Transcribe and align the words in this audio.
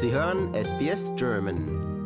Sie 0.00 0.12
hören 0.12 0.54
SBS 0.54 1.10
German. 1.16 1.97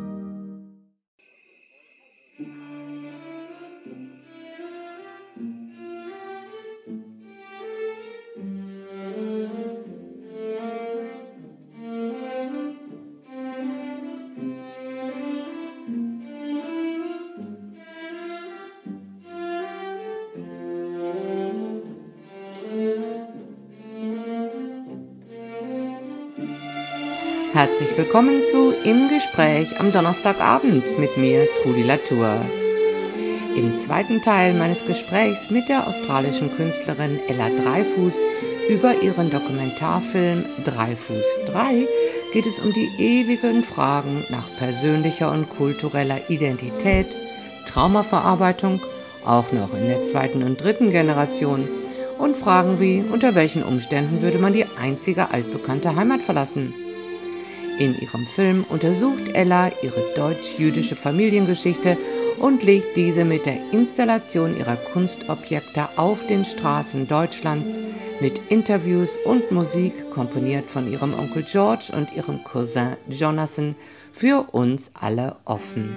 Willkommen 27.95 28.41
zu 28.51 28.71
Im 28.83 29.07
Gespräch 29.07 29.79
am 29.79 29.91
Donnerstagabend 29.91 30.97
mit 30.97 31.15
mir, 31.15 31.47
Trudi 31.61 31.83
Latour. 31.83 32.41
Im 33.55 33.77
zweiten 33.77 34.19
Teil 34.23 34.55
meines 34.55 34.83
Gesprächs 34.87 35.51
mit 35.51 35.69
der 35.69 35.87
australischen 35.87 36.55
Künstlerin 36.55 37.19
Ella 37.27 37.49
Dreifuß 37.51 38.15
über 38.67 38.99
ihren 39.03 39.29
Dokumentarfilm 39.29 40.45
Dreifuß 40.65 41.23
3 41.45 41.87
geht 42.33 42.47
es 42.47 42.57
um 42.57 42.73
die 42.73 42.89
ewigen 42.97 43.61
Fragen 43.61 44.23
nach 44.31 44.47
persönlicher 44.57 45.31
und 45.31 45.49
kultureller 45.55 46.29
Identität, 46.29 47.15
Traumaverarbeitung, 47.67 48.81
auch 49.23 49.51
noch 49.51 49.71
in 49.75 49.87
der 49.87 50.03
zweiten 50.05 50.41
und 50.41 50.63
dritten 50.63 50.89
Generation, 50.89 51.67
und 52.17 52.37
Fragen 52.37 52.79
wie, 52.79 53.03
unter 53.11 53.35
welchen 53.35 53.63
Umständen 53.63 54.23
würde 54.23 54.39
man 54.39 54.53
die 54.53 54.65
einzige 54.79 55.29
altbekannte 55.29 55.95
Heimat 55.95 56.21
verlassen? 56.21 56.73
In 57.79 57.99
ihrem 57.99 58.27
Film 58.27 58.65
untersucht 58.69 59.23
Ella 59.33 59.71
ihre 59.81 60.13
deutsch-jüdische 60.15 60.95
Familiengeschichte 60.95 61.97
und 62.39 62.61
legt 62.63 62.95
diese 62.95 63.25
mit 63.25 63.45
der 63.45 63.57
Installation 63.71 64.55
ihrer 64.57 64.75
Kunstobjekte 64.75 65.89
auf 65.97 66.27
den 66.27 66.45
Straßen 66.45 67.07
Deutschlands 67.07 67.79
mit 68.21 68.39
Interviews 68.49 69.17
und 69.25 69.51
Musik 69.51 70.11
komponiert 70.11 70.69
von 70.69 70.91
ihrem 70.91 71.13
Onkel 71.13 71.43
George 71.43 71.91
und 71.95 72.13
ihrem 72.13 72.43
Cousin 72.43 72.95
Jonathan 73.09 73.75
für 74.11 74.45
uns 74.51 74.91
alle 74.93 75.35
offen. 75.45 75.89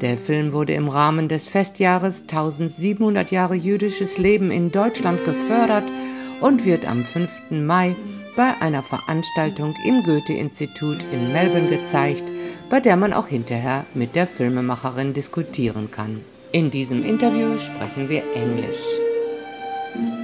Der 0.00 0.16
Film 0.16 0.52
wurde 0.52 0.72
im 0.72 0.88
Rahmen 0.88 1.28
des 1.28 1.46
Festjahres 1.46 2.22
1700 2.22 3.30
Jahre 3.30 3.54
jüdisches 3.54 4.18
Leben 4.18 4.50
in 4.50 4.72
Deutschland 4.72 5.24
gefördert 5.24 5.92
und 6.40 6.64
wird 6.64 6.86
am 6.86 7.04
5. 7.04 7.50
Mai 7.50 7.94
bei 8.36 8.56
einer 8.60 8.82
Veranstaltung 8.82 9.74
im 9.84 10.02
Goethe-Institut 10.02 10.98
in 11.12 11.32
Melbourne 11.32 11.68
gezeigt, 11.68 12.24
bei 12.70 12.80
der 12.80 12.96
man 12.96 13.12
auch 13.12 13.28
hinterher 13.28 13.84
mit 13.94 14.14
der 14.14 14.26
Filmemacherin 14.26 15.12
diskutieren 15.12 15.90
kann. 15.90 16.24
In 16.52 16.70
diesem 16.70 17.04
Interview 17.04 17.58
sprechen 17.58 18.08
wir 18.08 18.22
Englisch. 18.34 20.21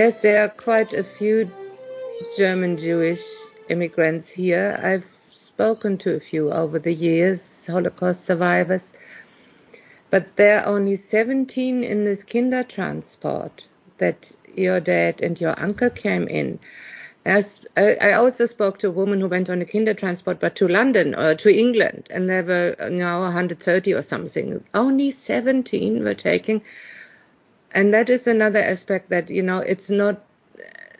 Yes, 0.00 0.22
there 0.22 0.42
are 0.42 0.48
quite 0.48 0.94
a 0.94 1.04
few 1.04 1.50
German 2.38 2.78
Jewish 2.78 3.22
immigrants 3.68 4.30
here. 4.30 4.80
I've 4.82 5.04
spoken 5.28 5.98
to 5.98 6.14
a 6.14 6.20
few 6.20 6.50
over 6.50 6.78
the 6.78 6.94
years, 6.94 7.66
Holocaust 7.66 8.24
survivors, 8.24 8.94
but 10.08 10.36
there 10.36 10.60
are 10.60 10.74
only 10.74 10.96
17 10.96 11.84
in 11.84 12.06
this 12.06 12.24
Kindertransport 12.24 13.66
that 13.98 14.32
your 14.54 14.80
dad 14.80 15.20
and 15.20 15.38
your 15.38 15.54
uncle 15.58 15.90
came 15.90 16.26
in. 16.28 16.60
As, 17.26 17.60
I 17.76 18.12
also 18.12 18.46
spoke 18.46 18.78
to 18.78 18.88
a 18.88 18.98
woman 19.00 19.20
who 19.20 19.28
went 19.28 19.50
on 19.50 19.60
a 19.60 19.66
Kindertransport, 19.66 20.40
but 20.40 20.56
to 20.56 20.66
London 20.66 21.14
or 21.14 21.34
to 21.34 21.54
England, 21.54 22.08
and 22.10 22.26
there 22.26 22.44
were 22.44 22.88
now 22.88 23.20
130 23.24 23.92
or 23.92 24.00
something. 24.00 24.64
Only 24.72 25.10
17 25.10 26.02
were 26.02 26.14
taking 26.14 26.62
and 27.72 27.94
that 27.94 28.10
is 28.10 28.26
another 28.26 28.58
aspect 28.58 29.10
that 29.10 29.30
you 29.30 29.42
know 29.42 29.58
it's 29.58 29.90
not 29.90 30.24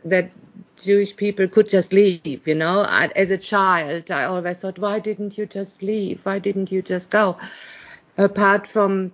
that 0.04 0.30
Jewish 0.76 1.16
people 1.16 1.46
could 1.48 1.68
just 1.68 1.92
leave. 1.92 2.46
You 2.46 2.54
know, 2.54 2.84
as 2.88 3.30
a 3.30 3.38
child, 3.38 4.10
I 4.10 4.24
always 4.24 4.60
thought, 4.60 4.78
why 4.78 4.98
didn't 4.98 5.36
you 5.36 5.46
just 5.46 5.82
leave? 5.82 6.24
Why 6.24 6.38
didn't 6.38 6.72
you 6.72 6.82
just 6.82 7.10
go? 7.10 7.36
Apart 8.16 8.66
from 8.66 9.12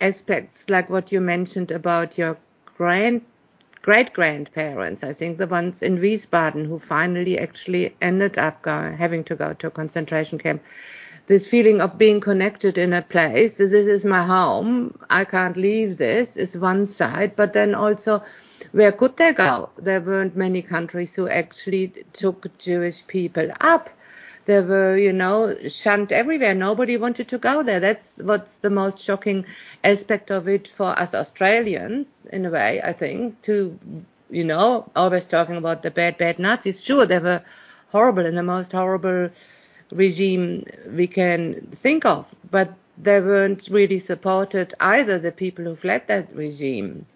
aspects 0.00 0.68
like 0.68 0.90
what 0.90 1.12
you 1.12 1.20
mentioned 1.20 1.70
about 1.70 2.18
your 2.18 2.36
grand 2.64 3.22
great 3.86 4.12
grandparents, 4.12 5.04
I 5.04 5.12
think 5.12 5.38
the 5.38 5.46
ones 5.46 5.80
in 5.80 5.98
Wiesbaden 5.98 6.66
who 6.66 6.80
finally 6.80 7.38
actually 7.38 7.94
ended 8.02 8.36
up 8.36 8.60
going, 8.62 8.96
having 8.96 9.22
to 9.24 9.36
go 9.36 9.52
to 9.52 9.68
a 9.68 9.70
concentration 9.70 10.38
camp 10.38 10.60
this 11.26 11.46
feeling 11.46 11.80
of 11.80 11.98
being 11.98 12.20
connected 12.20 12.78
in 12.78 12.92
a 12.92 13.02
place. 13.02 13.56
This 13.56 13.72
is 13.72 14.04
my 14.04 14.22
home. 14.22 14.98
I 15.10 15.24
can't 15.24 15.56
leave 15.56 15.96
this 15.96 16.36
is 16.36 16.56
one 16.56 16.86
side, 16.86 17.34
but 17.36 17.52
then 17.52 17.74
also 17.74 18.22
where 18.72 18.92
could 18.92 19.16
they 19.16 19.32
go? 19.32 19.70
There 19.76 20.00
weren't 20.00 20.36
many 20.36 20.62
countries 20.62 21.14
who 21.14 21.28
actually 21.28 21.92
took 22.12 22.46
Jewish 22.58 23.06
people 23.06 23.50
up. 23.60 23.90
There 24.44 24.62
were, 24.62 24.96
you 24.96 25.12
know, 25.12 25.56
shunned 25.66 26.12
everywhere. 26.12 26.54
Nobody 26.54 26.96
wanted 26.96 27.28
to 27.28 27.38
go 27.38 27.64
there. 27.64 27.80
That's 27.80 28.18
what's 28.22 28.58
the 28.58 28.70
most 28.70 29.02
shocking 29.02 29.46
aspect 29.82 30.30
of 30.30 30.46
it 30.46 30.68
for 30.68 30.86
us 30.86 31.14
Australians, 31.14 32.26
in 32.32 32.46
a 32.46 32.50
way, 32.50 32.80
I 32.82 32.92
think, 32.92 33.42
to, 33.42 33.76
you 34.30 34.44
know, 34.44 34.88
always 34.94 35.26
talking 35.26 35.56
about 35.56 35.82
the 35.82 35.90
bad, 35.90 36.16
bad 36.18 36.38
Nazis. 36.38 36.80
Sure, 36.80 37.06
they 37.06 37.18
were 37.18 37.42
horrible 37.90 38.24
and 38.24 38.38
the 38.38 38.44
most 38.44 38.70
horrible 38.70 39.30
regime 39.90 40.64
we 40.88 41.06
can 41.06 41.68
think 41.72 42.04
of, 42.04 42.34
but 42.50 42.74
they 42.98 43.20
weren't 43.20 43.68
really 43.68 43.98
supported 43.98 44.74
either, 44.80 45.18
the 45.18 45.32
people 45.32 45.64
who 45.64 45.76
fled 45.76 46.08
that 46.08 46.34
regime. 46.34 47.06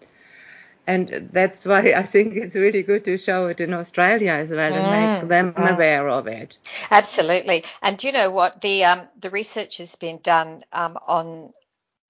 And 0.87 1.31
that's 1.33 1.65
why 1.65 1.93
I 1.93 2.03
think 2.03 2.35
it's 2.35 2.57
really 2.57 2.83
good 2.83 3.05
to 3.05 3.17
show 3.17 3.47
it 3.47 3.61
in 3.61 3.73
Australia 3.73 4.33
as 4.33 4.51
well 4.51 4.73
mm, 4.73 4.77
and 4.77 5.21
make 5.21 5.29
them 5.29 5.53
mm. 5.53 5.75
aware 5.75 6.09
of 6.09 6.27
it. 6.27 6.59
Absolutely. 6.91 7.65
And 7.81 7.97
do 7.97 8.09
you 8.09 8.13
know 8.13 8.31
what 8.31 8.61
the 8.61 8.85
um, 8.85 9.03
the 9.21 9.31
research 9.31 9.79
has 9.79 9.95
been 9.95 10.19
done 10.23 10.65
um, 10.73 10.99
on? 11.07 11.53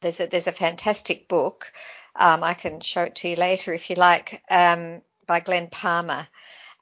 There's 0.01 0.21
a 0.21 0.29
there's 0.29 0.47
a 0.47 0.53
fantastic 0.53 1.29
book. 1.29 1.73
Um, 2.17 2.43
I 2.43 2.55
can 2.55 2.81
show 2.81 3.03
it 3.03 3.17
to 3.17 3.29
you 3.29 3.37
later 3.37 3.75
if 3.75 3.91
you 3.91 3.97
like, 3.97 4.43
um, 4.51 5.03
by 5.27 5.41
Glen 5.41 5.69
Palmer. 5.69 6.27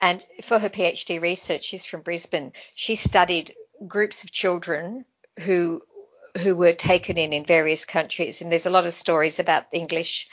And 0.00 0.24
for 0.42 0.58
her 0.58 0.68
PhD 0.68 1.20
research, 1.20 1.64
she's 1.64 1.84
from 1.84 2.02
Brisbane. 2.02 2.52
She 2.74 2.94
studied 2.94 3.52
groups 3.86 4.24
of 4.24 4.30
children 4.30 5.04
who 5.40 5.82
who 6.36 6.54
were 6.54 6.72
taken 6.72 7.16
in 7.18 7.32
in 7.32 7.44
various 7.44 7.84
countries, 7.84 8.40
and 8.40 8.50
there's 8.50 8.66
a 8.66 8.70
lot 8.70 8.86
of 8.86 8.92
stories 8.92 9.38
about 9.38 9.66
English 9.72 10.28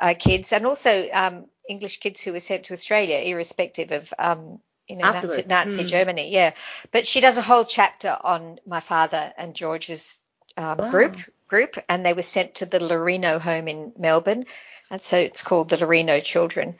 uh, 0.00 0.14
kids 0.18 0.52
and 0.52 0.66
also 0.66 1.08
um, 1.12 1.46
English 1.68 2.00
kids 2.00 2.22
who 2.22 2.32
were 2.32 2.40
sent 2.40 2.64
to 2.64 2.72
Australia, 2.72 3.18
irrespective 3.18 3.92
of 3.92 4.12
um, 4.18 4.60
you 4.88 4.96
know 4.96 5.10
Nazi, 5.10 5.44
Nazi 5.46 5.82
hmm. 5.82 5.88
Germany. 5.88 6.30
Yeah, 6.30 6.52
but 6.90 7.06
she 7.06 7.20
does 7.20 7.38
a 7.38 7.42
whole 7.42 7.64
chapter 7.64 8.16
on 8.22 8.58
my 8.66 8.80
father 8.80 9.32
and 9.36 9.54
George's 9.54 10.18
um, 10.56 10.78
wow. 10.78 10.90
group 10.90 11.16
group, 11.48 11.76
and 11.88 12.04
they 12.04 12.12
were 12.12 12.22
sent 12.22 12.56
to 12.56 12.66
the 12.66 12.78
Larino 12.78 13.40
home 13.40 13.68
in 13.68 13.92
Melbourne, 13.98 14.44
and 14.90 15.00
so 15.00 15.16
it's 15.16 15.42
called 15.42 15.68
the 15.68 15.76
Larino 15.76 16.22
Children. 16.22 16.76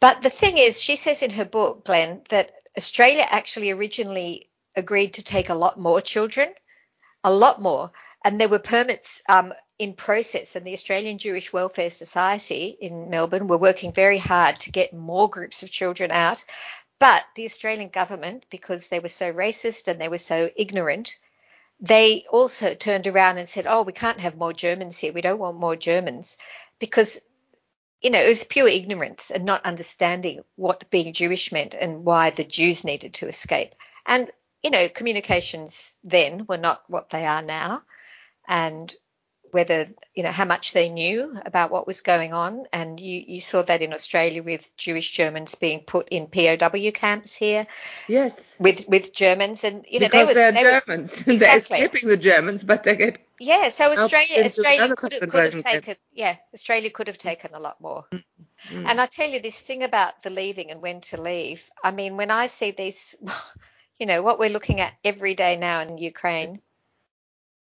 But 0.00 0.22
the 0.22 0.30
thing 0.30 0.58
is, 0.58 0.82
she 0.82 0.96
says 0.96 1.22
in 1.22 1.30
her 1.30 1.44
book, 1.44 1.84
Glen, 1.84 2.22
that 2.28 2.50
Australia 2.76 3.24
actually 3.26 3.70
originally 3.70 4.48
agreed 4.76 5.14
to 5.14 5.22
take 5.22 5.48
a 5.48 5.54
lot 5.54 5.78
more 5.78 6.00
children, 6.00 6.52
a 7.22 7.32
lot 7.32 7.60
more. 7.60 7.92
And 8.24 8.40
there 8.40 8.48
were 8.48 8.58
permits 8.58 9.20
um, 9.28 9.52
in 9.78 9.92
process, 9.94 10.56
and 10.56 10.66
the 10.66 10.72
Australian 10.72 11.18
Jewish 11.18 11.52
Welfare 11.52 11.90
Society 11.90 12.76
in 12.80 13.10
Melbourne 13.10 13.48
were 13.48 13.58
working 13.58 13.92
very 13.92 14.18
hard 14.18 14.60
to 14.60 14.72
get 14.72 14.94
more 14.94 15.28
groups 15.28 15.62
of 15.62 15.70
children 15.70 16.10
out. 16.10 16.42
But 16.98 17.24
the 17.34 17.44
Australian 17.44 17.90
government, 17.90 18.46
because 18.50 18.88
they 18.88 19.00
were 19.00 19.08
so 19.08 19.32
racist 19.32 19.88
and 19.88 20.00
they 20.00 20.08
were 20.08 20.18
so 20.18 20.50
ignorant, 20.56 21.18
they 21.80 22.24
also 22.30 22.74
turned 22.74 23.06
around 23.06 23.38
and 23.38 23.48
said, 23.48 23.66
Oh, 23.66 23.82
we 23.82 23.92
can't 23.92 24.20
have 24.20 24.36
more 24.36 24.52
Germans 24.52 24.96
here. 24.96 25.12
We 25.12 25.20
don't 25.20 25.38
want 25.38 25.58
more 25.58 25.76
Germans. 25.76 26.36
Because, 26.78 27.20
you 28.00 28.10
know, 28.10 28.22
it 28.22 28.28
was 28.28 28.44
pure 28.44 28.68
ignorance 28.68 29.30
and 29.30 29.44
not 29.44 29.66
understanding 29.66 30.44
what 30.56 30.90
being 30.90 31.12
Jewish 31.12 31.52
meant 31.52 31.74
and 31.74 32.04
why 32.04 32.30
the 32.30 32.44
Jews 32.44 32.84
needed 32.84 33.14
to 33.14 33.28
escape. 33.28 33.74
And 34.06 34.30
you 34.64 34.70
know, 34.70 34.88
communications 34.88 35.94
then 36.02 36.46
were 36.48 36.56
not 36.56 36.82
what 36.88 37.10
they 37.10 37.26
are 37.26 37.42
now. 37.42 37.82
And 38.48 38.92
whether 39.54 39.88
you 40.16 40.24
know 40.24 40.32
how 40.32 40.44
much 40.44 40.72
they 40.72 40.88
knew 40.88 41.38
about 41.46 41.70
what 41.70 41.86
was 41.86 42.00
going 42.00 42.32
on 42.32 42.64
and 42.72 42.98
you 42.98 43.22
you 43.24 43.40
saw 43.40 43.62
that 43.62 43.82
in 43.82 43.92
Australia 43.94 44.42
with 44.42 44.76
Jewish 44.76 45.12
Germans 45.12 45.54
being 45.54 45.80
put 45.86 46.08
in 46.08 46.26
POW 46.26 46.90
camps 46.92 47.36
here 47.36 47.64
yes 48.08 48.56
with 48.58 48.84
with 48.88 49.14
Germans 49.14 49.62
and 49.62 49.86
you 49.88 50.00
know 50.00 50.06
because 50.06 50.34
they 50.34 50.34
were 50.34 50.50
they 50.52 50.64
are 50.66 50.80
Germans 50.80 51.24
Were, 51.26 51.32
exactly. 51.34 51.36
they're 51.36 51.56
escaping 51.86 52.08
the 52.08 52.16
Germans 52.16 52.64
but 52.64 52.82
they 52.82 52.96
get 52.96 53.18
yeah 53.38 53.68
so 53.68 53.92
Australia 53.92 54.44
Australia 54.44 54.96
could 54.96 55.12
have, 55.12 55.20
could 55.20 55.42
have 55.44 55.52
concentration 55.52 55.60
camp. 55.60 55.84
taken 55.84 55.96
yeah 56.12 56.34
Australia 56.52 56.90
could 56.90 57.06
have 57.06 57.18
taken 57.18 57.54
a 57.54 57.60
lot 57.60 57.80
more 57.80 58.04
Mm. 58.70 58.88
and 58.88 58.98
I 58.98 59.04
tell 59.04 59.28
you 59.28 59.40
this 59.40 59.60
thing 59.60 59.82
about 59.82 60.22
the 60.22 60.30
leaving 60.30 60.70
and 60.70 60.80
when 60.80 61.02
to 61.02 61.20
leave 61.20 61.70
I 61.82 61.90
mean 61.90 62.16
when 62.16 62.30
I 62.30 62.46
see 62.46 62.70
these 62.70 63.14
you 63.98 64.06
know 64.06 64.22
what 64.22 64.38
we're 64.38 64.50
looking 64.50 64.80
at 64.80 64.94
every 65.04 65.34
day 65.34 65.56
now 65.56 65.80
in 65.80 65.98
Ukraine 65.98 66.60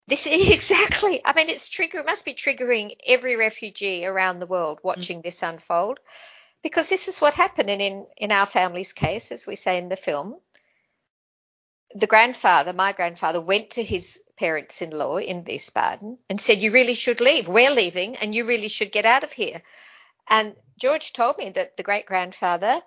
this 0.09 0.27
is 0.27 0.51
exactly. 0.59 1.21
I 1.25 1.33
mean, 1.33 1.49
it's 1.49 1.69
trigger. 1.69 2.01
It 2.01 2.07
must 2.07 2.25
be 2.25 2.35
triggering 2.35 2.97
every 3.07 3.37
refugee 3.37 4.05
around 4.05 4.41
the 4.41 4.47
world 4.47 4.79
mm. 4.79 4.85
watching 4.85 5.23
this 5.23 5.43
unfold, 5.43 6.01
because 6.63 6.89
this 6.89 7.09
is 7.09 7.21
what 7.21 7.35
happened. 7.35 7.71
And 7.71 7.83
in 7.83 8.07
in 8.17 8.33
our 8.33 8.47
family's 8.47 8.93
case, 8.93 9.33
as 9.33 9.47
we 9.47 9.57
say 9.57 9.79
in 9.79 9.89
the 9.89 9.97
film, 9.97 10.37
the 11.95 12.07
grandfather, 12.07 12.73
my 12.73 12.93
grandfather, 12.93 13.41
went 13.41 13.71
to 13.71 13.83
his 13.83 14.21
parents-in-law 14.37 15.19
in 15.19 15.45
Wiesbaden 15.45 16.19
and 16.29 16.41
said, 16.41 16.59
"You 16.59 16.73
really 16.73 16.95
should 16.95 17.21
leave. 17.21 17.49
We're 17.49 17.71
leaving, 17.71 18.17
and 18.17 18.35
you 18.35 18.45
really 18.45 18.69
should 18.69 18.93
get 18.93 19.07
out 19.07 19.25
of 19.25 19.33
here." 19.33 19.63
And 20.29 20.57
George 20.79 21.13
told 21.13 21.39
me 21.39 21.51
that 21.51 21.77
the 21.77 21.83
great 21.83 22.07
grandfather, 22.07 22.83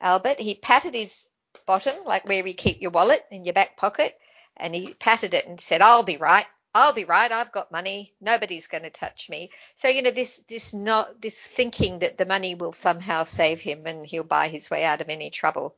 Albert, 0.00 0.38
he 0.38 0.54
patted 0.54 0.94
his 0.94 1.26
bottom, 1.70 1.94
like 2.04 2.26
where 2.26 2.42
we 2.42 2.52
keep 2.52 2.82
your 2.82 2.90
wallet 2.90 3.24
in 3.30 3.44
your 3.44 3.54
back 3.54 3.76
pocket, 3.76 4.18
and 4.56 4.74
he 4.74 4.94
patted 4.94 5.34
it 5.34 5.46
and 5.46 5.60
said, 5.60 5.82
"I'll 5.82 6.02
be 6.02 6.16
right." 6.16 6.46
I'll 6.72 6.92
be 6.92 7.04
right. 7.04 7.32
I've 7.32 7.50
got 7.50 7.72
money. 7.72 8.12
Nobody's 8.20 8.68
going 8.68 8.84
to 8.84 8.90
touch 8.90 9.28
me. 9.28 9.50
So 9.74 9.88
you 9.88 10.02
know 10.02 10.12
this 10.12 10.40
this 10.48 10.72
not 10.72 11.20
this 11.20 11.36
thinking 11.36 11.98
that 12.00 12.16
the 12.16 12.26
money 12.26 12.54
will 12.54 12.72
somehow 12.72 13.24
save 13.24 13.60
him 13.60 13.86
and 13.86 14.06
he'll 14.06 14.22
buy 14.38 14.46
his 14.48 14.70
way 14.70 14.84
out 14.84 15.00
of 15.00 15.08
any 15.08 15.30
trouble. 15.30 15.74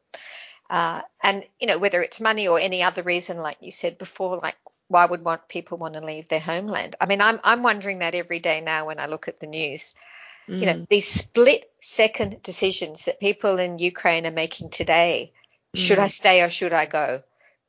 Uh, 0.69 1.00
and 1.23 1.44
you 1.61 1.67
know 1.67 1.79
whether 1.79 2.03
it's 2.03 2.21
money 2.21 2.47
or 2.49 2.59
any 2.59 2.83
other 2.83 3.03
reason, 3.03 3.39
like 3.39 3.56
you 3.61 3.71
said 3.71 3.97
before, 3.97 4.39
like 4.43 4.56
why 4.89 5.06
would 5.06 5.25
want 5.25 5.49
people 5.49 5.79
want 5.79 5.94
to 5.94 6.05
leave 6.05 6.29
their 6.29 6.47
homeland? 6.53 6.94
I 7.00 7.06
mean, 7.06 7.23
I'm 7.23 7.41
I'm 7.43 7.62
wondering 7.62 8.00
that 8.00 8.15
every 8.15 8.41
day 8.41 8.61
now 8.61 8.87
when 8.87 9.00
I 9.00 9.06
look 9.06 9.29
at 9.29 9.41
the 9.41 9.47
news. 9.47 9.94
Mm. 10.49 10.61
You 10.61 10.67
know 10.67 10.87
these 10.91 11.09
split 11.09 11.71
second 11.81 12.43
decisions 12.43 13.06
that 13.06 13.21
people 13.21 13.59
in 13.59 13.79
Ukraine 13.79 14.27
are 14.27 14.41
making 14.44 14.71
today. 14.71 15.33
Should 15.75 15.99
Mm. 15.99 16.03
I 16.03 16.09
stay 16.09 16.43
or 16.43 16.51
should 16.51 16.73
I 16.73 16.87
go? 16.87 17.23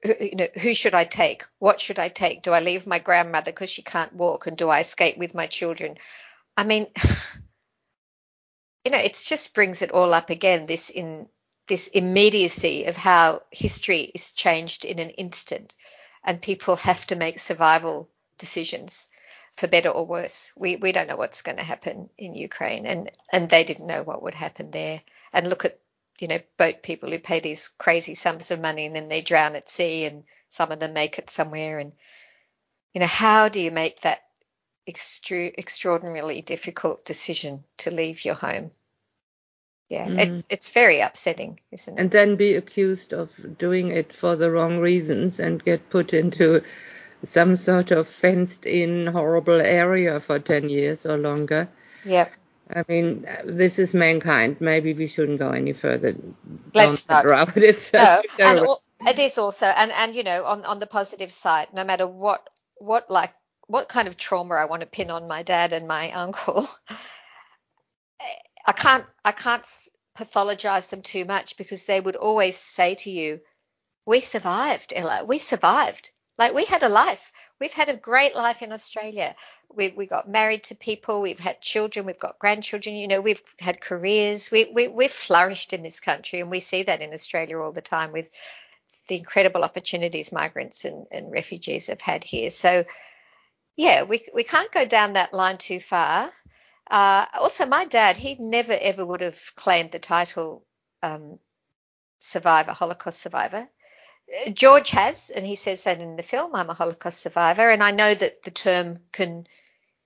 Who- 0.04 0.18
you 0.20 0.36
know, 0.36 0.48
who 0.56 0.74
should 0.74 0.94
I 0.94 1.06
take? 1.06 1.44
What 1.60 1.80
should 1.80 2.00
I 2.00 2.10
take? 2.10 2.42
Do 2.42 2.52
I 2.52 2.60
leave 2.60 2.86
my 2.86 3.00
grandmother 3.00 3.52
because 3.52 3.70
she 3.70 3.82
can't 3.84 4.14
walk, 4.14 4.48
and 4.48 4.58
do 4.58 4.70
I 4.70 4.82
escape 4.82 5.18
with 5.18 5.34
my 5.34 5.48
children? 5.48 5.98
I 6.58 6.64
mean, 6.66 6.88
you 8.86 8.92
know, 8.92 8.98
it 8.98 9.14
just 9.26 9.54
brings 9.54 9.82
it 9.82 9.92
all 9.92 10.14
up 10.14 10.30
again. 10.30 10.66
This 10.66 10.90
in 10.90 11.28
this 11.68 11.88
immediacy 11.88 12.86
of 12.86 12.98
how 12.98 13.44
history 13.52 14.12
is 14.14 14.34
changed 14.34 14.84
in 14.84 15.00
an 15.00 15.12
instant, 15.12 15.76
and 16.24 16.42
people 16.42 16.76
have 16.76 17.08
to 17.08 17.16
make 17.16 17.40
survival 17.40 18.10
decisions 18.38 19.08
for 19.56 19.68
better 19.68 19.90
or 19.90 20.06
worse. 20.06 20.52
We 20.58 20.76
we 20.76 20.92
don't 20.92 21.08
know 21.08 21.16
what's 21.16 21.42
going 21.44 21.58
to 21.58 21.64
happen 21.64 22.10
in 22.18 22.36
Ukraine, 22.36 22.86
and 22.86 23.10
and 23.32 23.50
they 23.50 23.64
didn't 23.64 23.88
know 23.88 24.04
what 24.04 24.22
would 24.24 24.34
happen 24.34 24.72
there. 24.72 25.02
And 25.32 25.50
look 25.50 25.64
at 25.64 25.80
you 26.20 26.28
know 26.28 26.40
boat 26.58 26.84
people 26.84 27.12
who 27.12 27.20
pay 27.20 27.40
these 27.40 27.68
crazy 27.70 28.16
sums 28.16 28.52
of 28.52 28.60
money 28.62 28.86
and 28.86 28.96
then 28.96 29.10
they 29.10 29.22
drown 29.22 29.56
at 29.56 29.70
sea, 29.70 30.06
and 30.06 30.24
some 30.50 30.72
of 30.72 30.80
them 30.80 30.94
make 30.94 31.20
it 31.20 31.30
somewhere. 31.30 31.80
And 31.80 31.94
you 32.94 33.02
know 33.02 33.08
how 33.08 33.50
do 33.50 33.60
you 33.60 33.72
make 33.72 34.02
that 34.02 34.20
extra, 34.88 35.48
extraordinarily 35.58 36.42
difficult 36.42 37.06
decision 37.06 37.64
to 37.78 37.92
leave 37.92 38.26
your 38.26 38.36
home? 38.36 38.72
Yeah, 39.90 40.08
Mm. 40.08 40.20
it's 40.20 40.48
it's 40.50 40.70
very 40.70 41.02
upsetting, 41.02 41.60
isn't 41.72 41.98
it? 41.98 42.02
and 42.02 42.12
then 42.12 42.36
be 42.36 42.56
accused 42.56 43.14
of 43.14 43.58
doing 43.58 43.92
it 43.92 44.14
for 44.14 44.36
the 44.36 44.50
wrong 44.52 44.80
reasons 44.80 45.40
and 45.40 45.64
get 45.64 45.90
put 45.90 46.14
into 46.14 46.64
some 47.24 47.56
sort 47.58 47.92
of 47.92 48.08
fenced 48.08 48.66
in 48.66 49.08
horrible 49.08 49.62
area 49.62 50.20
for 50.20 50.40
10 50.40 50.70
years 50.70 51.06
or 51.06 51.18
longer. 51.18 51.70
yeah. 52.04 52.28
I 52.70 52.84
mean, 52.88 53.28
this 53.46 53.80
is 53.80 53.94
mankind. 53.94 54.58
Maybe 54.60 54.94
we 54.94 55.08
shouldn't 55.08 55.40
go 55.40 55.50
any 55.50 55.74
further 55.74 56.16
Let's 56.74 57.08
not. 57.10 57.26
route. 57.26 57.58
It's 57.58 57.94
no, 57.94 58.22
and 58.40 58.68
it 59.08 59.20
is 59.20 59.38
also, 59.38 59.66
and 59.66 59.92
and 59.92 60.16
you 60.16 60.24
know, 60.24 60.46
on 60.46 60.66
on 60.66 60.80
the 60.80 60.88
positive 60.88 61.32
side, 61.32 61.68
no 61.74 61.84
matter 61.84 62.08
what 62.08 62.48
what 62.78 63.10
like 63.10 63.34
what 63.68 63.90
kind 63.90 64.08
of 64.08 64.18
trauma 64.18 64.56
I 64.56 64.66
want 64.66 64.82
to 64.82 64.88
pin 64.88 65.12
on 65.12 65.28
my 65.28 65.44
dad 65.44 65.74
and 65.74 65.88
my 65.88 66.12
uncle, 66.12 66.68
I 68.66 68.72
can't 68.72 69.06
I 69.26 69.34
can't 69.34 69.68
pathologize 70.18 70.90
them 70.90 71.02
too 71.02 71.26
much 71.26 71.58
because 71.58 71.86
they 71.86 72.00
would 72.00 72.16
always 72.16 72.58
say 72.58 72.96
to 72.96 73.12
you, 73.12 73.42
"We 74.06 74.22
survived, 74.22 74.94
Ella. 74.96 75.26
We 75.26 75.40
survived. 75.40 76.12
Like 76.38 76.54
we 76.54 76.66
had 76.66 76.84
a 76.84 76.90
life. 76.90 77.32
We've 77.64 77.72
had 77.72 77.88
a 77.88 77.96
great 77.96 78.36
life 78.36 78.62
in 78.62 78.74
Australia. 78.74 79.38
We 79.74 79.88
we 79.96 80.06
got 80.06 80.28
married 80.28 80.66
to 80.66 80.76
people. 80.76 81.22
We've 81.22 81.40
had 81.40 81.62
children. 81.62 82.06
We've 82.06 82.20
got 82.20 82.38
grandchildren. 82.38 82.98
You 82.98 83.08
know, 83.08 83.22
we've 83.22 83.42
had 83.58 83.80
careers. 83.80 84.52
We 84.52 84.66
we 84.66 84.90
we've 84.90 85.10
flourished 85.10 85.72
in 85.72 85.82
this 85.82 86.02
country, 86.02 86.42
and 86.42 86.52
we 86.52 86.60
see 86.60 86.84
that 86.84 87.02
in 87.02 87.14
Australia 87.14 87.58
all 87.58 87.72
the 87.72 87.80
time 87.80 88.12
with 88.12 88.30
the 89.08 89.16
incredible 89.16 89.64
opportunities 89.64 90.34
migrants 90.34 90.84
and, 90.84 91.08
and 91.10 91.32
refugees 91.32 91.88
have 91.88 92.02
had 92.02 92.26
here. 92.26 92.50
So, 92.50 92.84
yeah, 93.78 94.04
we 94.04 94.28
we 94.34 94.44
can't 94.44 94.70
go 94.74 94.84
down 94.84 95.14
that 95.14 95.34
line 95.34 95.58
too 95.58 95.80
far. 95.80 96.34
Uh, 96.92 97.28
also, 97.40 97.66
my 97.66 97.86
dad, 97.86 98.18
he 98.18 98.36
never 98.36 98.74
ever 98.74 99.06
would 99.06 99.22
have 99.22 99.40
claimed 99.56 99.92
the 99.92 100.00
title 100.00 100.66
um, 101.02 101.40
survivor, 102.20 102.74
Holocaust 102.74 103.22
survivor. 103.22 103.70
Uh, 104.34 104.50
George 104.50 104.90
has, 104.92 105.30
and 105.30 105.46
he 105.46 105.56
says 105.56 105.84
that 105.84 106.02
in 106.02 106.16
the 106.16 106.24
film. 106.24 106.56
I'm 106.56 106.70
a 106.70 106.74
Holocaust 106.74 107.22
survivor, 107.22 107.70
and 107.70 107.84
I 107.84 107.92
know 107.92 108.14
that 108.14 108.44
the 108.44 108.52
term 108.52 109.00
can 109.12 109.48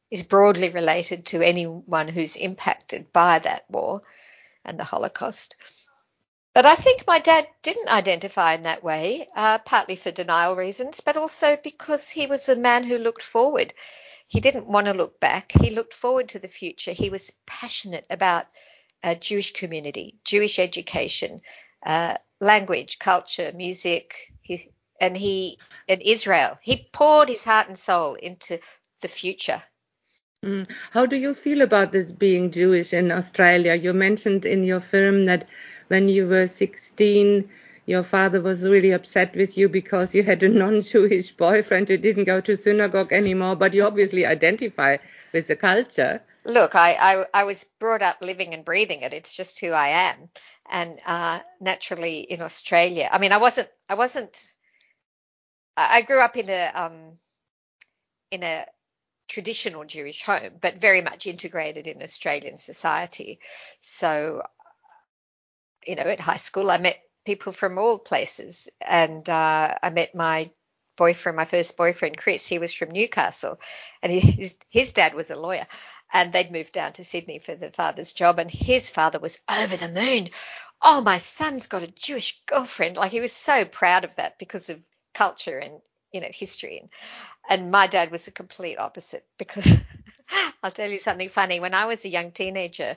is 0.09 0.23
broadly 0.23 0.69
related 0.69 1.25
to 1.25 1.41
anyone 1.41 2.07
who's 2.07 2.35
impacted 2.37 3.11
by 3.11 3.39
that 3.39 3.69
war 3.69 4.01
and 4.63 4.79
the 4.79 4.83
Holocaust. 4.83 5.57
But 6.53 6.65
I 6.65 6.75
think 6.75 7.05
my 7.05 7.19
dad 7.19 7.47
didn't 7.61 7.89
identify 7.89 8.55
in 8.55 8.63
that 8.63 8.83
way, 8.83 9.27
uh, 9.35 9.59
partly 9.59 9.95
for 9.95 10.11
denial 10.11 10.55
reasons, 10.55 11.01
but 11.01 11.17
also 11.17 11.57
because 11.61 12.09
he 12.09 12.25
was 12.25 12.49
a 12.49 12.55
man 12.55 12.83
who 12.83 12.97
looked 12.97 13.21
forward. 13.21 13.73
He 14.27 14.39
didn't 14.39 14.67
want 14.67 14.87
to 14.87 14.93
look 14.93 15.19
back. 15.19 15.51
He 15.51 15.69
looked 15.69 15.93
forward 15.93 16.29
to 16.29 16.39
the 16.39 16.47
future. 16.47 16.91
He 16.91 17.09
was 17.09 17.31
passionate 17.45 18.05
about 18.09 18.47
a 19.03 19.15
Jewish 19.15 19.53
community, 19.53 20.15
Jewish 20.23 20.57
education, 20.57 21.41
uh, 21.85 22.15
language, 22.39 22.99
culture, 22.99 23.51
music, 23.55 24.33
he, 24.41 24.71
and 24.99 25.15
he 25.15 25.57
and 25.87 26.01
Israel. 26.01 26.57
He 26.61 26.87
poured 26.91 27.29
his 27.29 27.43
heart 27.43 27.67
and 27.67 27.77
soul 27.77 28.15
into 28.15 28.59
the 29.01 29.07
future. 29.07 29.61
Mm. 30.45 30.69
How 30.91 31.05
do 31.05 31.15
you 31.15 31.33
feel 31.33 31.61
about 31.61 31.91
this 31.91 32.11
being 32.11 32.51
Jewish 32.51 32.93
in 32.93 33.11
Australia? 33.11 33.73
You 33.73 33.93
mentioned 33.93 34.45
in 34.45 34.63
your 34.63 34.79
film 34.79 35.25
that 35.25 35.47
when 35.87 36.09
you 36.09 36.27
were 36.27 36.47
16, 36.47 37.49
your 37.87 38.03
father 38.03 38.41
was 38.41 38.63
really 38.63 38.91
upset 38.91 39.35
with 39.35 39.57
you 39.57 39.69
because 39.69 40.13
you 40.13 40.21
had 40.21 40.43
a 40.43 40.49
non-Jewish 40.49 41.31
boyfriend 41.31 41.87
who 41.87 41.97
didn't 41.97 42.25
go 42.25 42.41
to 42.41 42.55
synagogue 42.55 43.13
anymore, 43.13 43.55
but 43.55 43.73
you 43.73 43.83
obviously 43.83 44.25
identify 44.25 44.97
with 45.33 45.47
the 45.47 45.55
culture. 45.55 46.21
Look, 46.47 46.75
I, 46.75 46.93
I, 46.93 47.25
I 47.33 47.43
was 47.43 47.65
brought 47.79 48.01
up 48.01 48.17
living 48.21 48.53
and 48.53 48.63
breathing 48.63 49.01
it. 49.01 49.13
It's 49.13 49.35
just 49.35 49.59
who 49.59 49.71
I 49.71 49.89
am. 50.09 50.29
And 50.69 50.97
uh, 51.05 51.39
naturally 51.59 52.19
in 52.21 52.41
Australia, 52.41 53.09
I 53.11 53.19
mean, 53.19 53.33
I 53.33 53.37
wasn't, 53.37 53.69
I 53.89 53.95
wasn't, 53.95 54.53
I 55.75 56.01
grew 56.03 56.21
up 56.21 56.37
in 56.37 56.49
a, 56.49 56.71
um, 56.73 57.17
in 58.31 58.43
a 58.43 58.65
traditional 59.27 59.83
Jewish 59.83 60.23
home, 60.23 60.53
but 60.61 60.79
very 60.79 61.01
much 61.01 61.27
integrated 61.27 61.85
in 61.85 62.01
Australian 62.01 62.57
society. 62.57 63.39
So, 63.81 64.43
you 65.85 65.95
know, 65.95 66.03
at 66.03 66.19
high 66.21 66.37
school, 66.37 66.71
I 66.71 66.77
met 66.77 66.97
people 67.25 67.51
from 67.51 67.77
all 67.77 67.99
places, 67.99 68.69
and 68.81 69.27
uh, 69.29 69.75
I 69.83 69.89
met 69.89 70.15
my 70.15 70.49
boyfriend, 70.97 71.35
my 71.35 71.45
first 71.45 71.77
boyfriend, 71.77 72.17
Chris. 72.17 72.47
He 72.47 72.59
was 72.59 72.73
from 72.73 72.91
Newcastle, 72.91 73.59
and 74.01 74.11
he, 74.11 74.19
his 74.19 74.57
his 74.69 74.93
dad 74.93 75.13
was 75.13 75.29
a 75.29 75.35
lawyer, 75.35 75.67
and 76.13 76.31
they'd 76.31 76.51
moved 76.51 76.73
down 76.73 76.93
to 76.93 77.03
Sydney 77.03 77.39
for 77.39 77.55
the 77.55 77.71
father's 77.71 78.13
job, 78.13 78.39
and 78.39 78.49
his 78.49 78.89
father 78.89 79.19
was 79.19 79.39
over 79.49 79.75
the 79.77 79.89
moon. 79.89 80.29
Oh, 80.81 81.01
my 81.01 81.17
son's 81.17 81.67
got 81.67 81.83
a 81.83 81.87
Jewish 81.87 82.41
girlfriend. 82.45 82.97
Like 82.97 83.11
he 83.11 83.21
was 83.21 83.33
so 83.33 83.65
proud 83.65 84.03
of 84.03 84.15
that 84.15 84.37
because 84.39 84.69
of 84.69 84.81
culture 85.13 85.57
and 85.57 85.81
you 86.13 86.21
know 86.21 86.29
history 86.31 86.77
and 86.79 86.89
and 87.49 87.71
my 87.71 87.87
dad 87.87 88.11
was 88.11 88.25
the 88.25 88.31
complete 88.31 88.77
opposite 88.77 89.25
because 89.37 89.67
I'll 90.63 90.71
tell 90.71 90.89
you 90.89 90.99
something 90.99 91.29
funny. 91.29 91.59
When 91.59 91.73
I 91.73 91.85
was 91.85 92.05
a 92.05 92.09
young 92.09 92.31
teenager, 92.31 92.95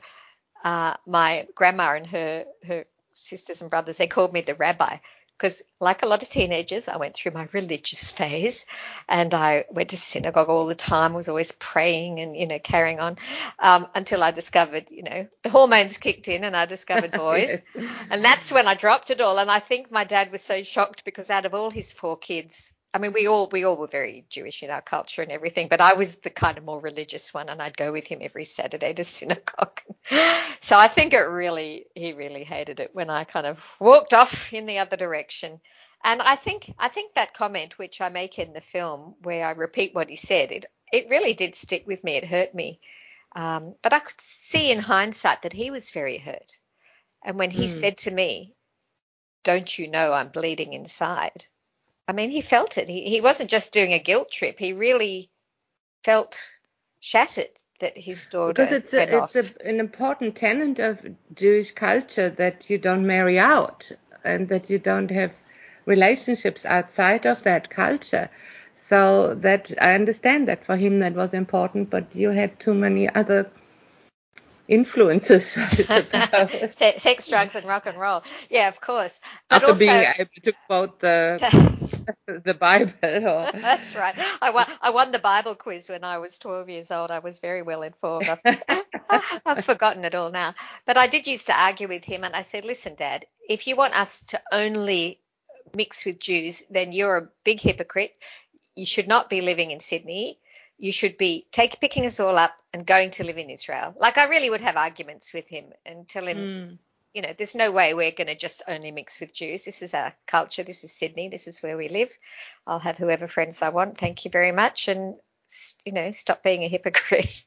uh, 0.63 0.97
my 1.07 1.49
grandma 1.55 1.95
and 1.95 2.07
her 2.09 2.45
her 2.67 2.85
sisters 3.15 3.61
and 3.61 3.71
brothers 3.71 3.97
they 3.97 4.07
called 4.07 4.33
me 4.33 4.41
the 4.43 4.55
rabbi 4.55 4.97
because, 5.41 5.63
like 5.81 6.03
a 6.03 6.07
lot 6.07 6.23
of 6.23 6.29
teenagers, 6.29 6.87
I 6.87 6.99
went 6.99 7.15
through 7.15 7.33
my 7.33 7.49
religious 7.53 8.13
phase, 8.13 8.67
and 9.09 9.33
I 9.33 9.65
went 9.71 9.91
to 9.91 9.97
synagogue 9.97 10.51
all 10.51 10.67
the 10.67 10.75
time. 10.75 11.15
Was 11.15 11.29
always 11.29 11.53
praying 11.53 12.21
and 12.21 12.37
you 12.37 12.47
know 12.47 12.59
carrying 12.59 13.01
on 13.01 13.17
um, 13.59 13.89
until 13.95 14.23
I 14.23 14.33
discovered, 14.33 14.91
you 14.91 15.03
know, 15.03 15.27
the 15.43 15.49
hormones 15.49 15.97
kicked 15.97 16.29
in, 16.29 16.45
and 16.45 16.55
I 16.55 16.67
discovered 16.67 17.13
boys, 17.27 17.61
yes. 17.75 17.91
and 18.11 18.25
that's 18.25 18.53
when 18.53 18.69
I 18.69 18.75
dropped 18.75 19.11
it 19.11 19.21
all. 19.21 19.39
And 19.39 19.51
I 19.51 19.61
think 19.61 19.91
my 19.91 20.05
dad 20.05 20.31
was 20.31 20.43
so 20.43 20.63
shocked 20.63 21.05
because 21.05 21.31
out 21.31 21.47
of 21.47 21.55
all 21.55 21.71
his 21.71 21.91
four 21.91 22.19
kids, 22.19 22.75
I 22.93 22.99
mean, 22.99 23.13
we 23.13 23.29
all 23.29 23.49
we 23.53 23.65
all 23.65 23.77
were 23.77 23.87
very 23.87 24.25
Jewish 24.29 24.65
in 24.65 24.71
our 24.71 24.83
culture 24.83 25.23
and 25.23 25.31
everything, 25.31 25.69
but 25.69 25.81
I 25.81 25.93
was 25.93 26.17
the 26.17 26.31
kind 26.31 26.59
of 26.59 26.65
more 26.65 26.81
religious 26.81 27.33
one, 27.33 27.49
and 27.49 27.63
I'd 27.63 27.77
go 27.77 27.93
with 27.93 28.07
him 28.07 28.19
every 28.21 28.45
Saturday 28.45 28.93
to 28.95 29.05
synagogue. 29.19 29.81
so 30.61 30.77
I 30.77 30.89
think 30.89 31.13
it 31.13 31.19
really 31.19 31.87
he 31.95 32.13
really 32.15 32.43
hated 32.43 32.81
it 32.81 32.95
when 32.95 33.09
I 33.09 33.25
kind 33.25 33.47
of 33.47 33.65
walked 33.79 34.13
off 34.13 34.53
in 34.53 34.67
the 34.67 34.79
other 34.79 34.97
direction. 34.97 35.61
And 36.03 36.21
I 36.21 36.35
think 36.35 36.75
I 36.79 36.89
think 36.89 37.15
that 37.15 37.35
comment 37.35 37.79
which 37.79 38.01
I 38.01 38.09
make 38.09 38.39
in 38.39 38.53
the 38.53 38.61
film, 38.61 39.15
where 39.23 39.47
I 39.47 39.53
repeat 39.53 39.95
what 39.95 40.09
he 40.09 40.17
said, 40.17 40.51
it 40.51 40.67
it 40.93 41.11
really 41.11 41.35
did 41.35 41.55
stick 41.55 41.87
with 41.87 42.03
me. 42.03 42.17
It 42.17 42.25
hurt 42.25 42.55
me, 42.55 42.81
um, 43.37 43.77
but 43.83 43.93
I 43.93 44.01
could 44.01 44.21
see 44.21 44.73
in 44.73 44.81
hindsight 44.81 45.43
that 45.43 45.53
he 45.53 45.71
was 45.71 45.91
very 45.91 46.19
hurt. 46.19 46.59
And 47.23 47.39
when 47.39 47.53
he 47.53 47.67
mm. 47.67 47.69
said 47.69 47.99
to 47.99 48.11
me, 48.11 48.57
"Don't 49.45 49.79
you 49.79 49.87
know 49.87 50.13
I'm 50.13 50.31
bleeding 50.31 50.73
inside?" 50.73 51.47
I 52.11 52.13
mean, 52.13 52.33
he 52.33 52.41
felt 52.41 52.77
it. 52.77 52.89
He, 52.89 53.09
he 53.09 53.21
wasn't 53.21 53.51
just 53.51 53.73
doing 53.73 53.93
a 53.93 54.01
guilt 54.01 54.33
trip. 54.33 54.59
He 54.59 54.73
really 54.73 55.31
felt 56.03 56.37
shattered 56.99 57.51
that 57.79 57.97
his 57.97 58.27
daughter 58.27 58.53
because 58.53 58.73
it's 58.73 58.93
a, 58.93 59.17
it's 59.17 59.37
a, 59.37 59.45
an 59.65 59.79
important 59.79 60.35
tenet 60.35 60.81
of 60.81 60.99
Jewish 61.33 61.71
culture 61.71 62.29
that 62.31 62.69
you 62.69 62.79
don't 62.79 63.07
marry 63.07 63.39
out 63.39 63.93
and 64.25 64.49
that 64.49 64.69
you 64.69 64.81
don't 64.81 65.13
have 65.13 65.31
relationships 65.87 66.67
outside 66.67 67.27
of 67.27 67.45
that 67.45 67.71
culture. 67.71 68.29
So 68.75 69.37
that 69.37 69.71
I 69.81 69.95
understand 69.95 70.49
that 70.49 70.65
for 70.65 70.75
him 70.75 70.99
that 70.99 71.15
was 71.15 71.33
important, 71.33 71.91
but 71.91 72.17
you 72.17 72.31
had 72.31 72.59
too 72.59 72.75
many 72.75 73.09
other 73.09 73.49
influences, 74.71 75.51
Sex, 76.71 77.27
drugs, 77.29 77.57
and 77.57 77.67
rock 77.67 77.87
and 77.87 77.99
roll. 77.99 78.23
Yeah, 78.49 78.69
of 78.69 78.81
course. 78.81 79.21
But 79.49 79.57
After 79.57 79.67
also, 79.67 79.79
being 79.79 80.05
able 80.19 80.31
to 80.45 80.53
quote 80.67 81.01
the 81.01 82.07
the 82.45 82.55
Bible. 82.55 82.93
Or... 83.03 83.51
That's 83.53 83.97
right. 83.97 84.15
I 84.41 84.51
won, 84.51 84.67
I 84.81 84.91
won 84.91 85.13
the 85.13 85.19
Bible 85.19 85.57
quiz 85.57 85.91
when 85.91 86.05
I 86.05 86.19
was 86.19 86.39
12 86.39 86.69
years 86.71 86.91
old. 86.91 87.11
I 87.11 87.19
was 87.19 87.41
very 87.41 87.63
well 87.63 87.83
informed. 87.83 88.29
I've, 88.29 89.43
I've 89.45 89.65
forgotten 89.65 90.05
it 90.05 90.15
all 90.15 90.31
now. 90.31 90.55
But 90.87 90.97
I 90.97 91.09
did 91.09 91.27
used 91.27 91.49
to 91.49 91.61
argue 91.61 91.89
with 91.89 92.05
him, 92.05 92.25
and 92.25 92.35
I 92.35 92.43
said, 92.43 92.65
"Listen, 92.65 92.95
Dad, 92.95 93.27
if 93.49 93.67
you 93.67 93.77
want 93.77 93.99
us 93.99 94.23
to 94.29 94.41
only 94.53 95.19
mix 95.75 96.05
with 96.05 96.21
Jews, 96.21 96.63
then 96.71 96.93
you're 96.93 97.17
a 97.17 97.29
big 97.45 97.61
hypocrite. 97.61 98.15
You 98.77 98.87
should 98.87 99.09
not 99.09 99.29
be 99.29 99.41
living 99.41 99.73
in 99.73 99.81
Sydney." 99.81 100.39
You 100.81 100.93
should 100.93 101.19
be 101.19 101.47
take 101.53 101.79
picking 101.79 102.07
us 102.07 102.19
all 102.21 102.39
up 102.39 102.57
and 102.73 102.87
going 102.87 103.11
to 103.13 103.25
live 103.25 103.37
in 103.37 103.51
Israel. 103.51 103.95
Like 103.99 104.17
I 104.17 104.29
really 104.29 104.49
would 104.49 104.63
have 104.63 104.77
arguments 104.77 105.35
with 105.35 105.47
him 105.47 105.67
and 105.85 106.09
tell 106.09 106.27
him, 106.27 106.39
mm. 106.39 106.79
you 107.13 107.21
know, 107.21 107.35
there's 107.37 107.55
no 107.55 107.71
way 107.71 107.93
we're 107.93 108.13
going 108.13 108.29
to 108.29 108.35
just 108.35 108.63
only 108.67 108.91
mix 108.91 109.21
with 109.21 109.35
Jews. 109.35 109.67
This 109.67 109.83
is 109.83 109.93
our 109.93 110.15
culture. 110.27 110.63
This 110.63 110.83
is 110.83 110.93
Sydney. 110.93 111.29
This 111.29 111.47
is 111.47 111.63
where 111.63 111.77
we 111.77 111.89
live. 111.89 112.17
I'll 112.67 112.79
have 112.79 112.97
whoever 112.97 113.29
friends 113.29 113.61
I 113.61 113.69
want. 113.69 113.99
Thank 113.99 114.25
you 114.25 114.31
very 114.31 114.53
much. 114.53 114.89
And 114.89 115.17
you 115.85 115.93
know, 115.93 116.11
stop 116.13 116.43
being 116.43 116.65
a 116.65 116.69
hypocrite. 116.69 117.45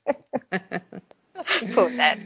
Poor 1.73 1.89
dad. 1.89 2.19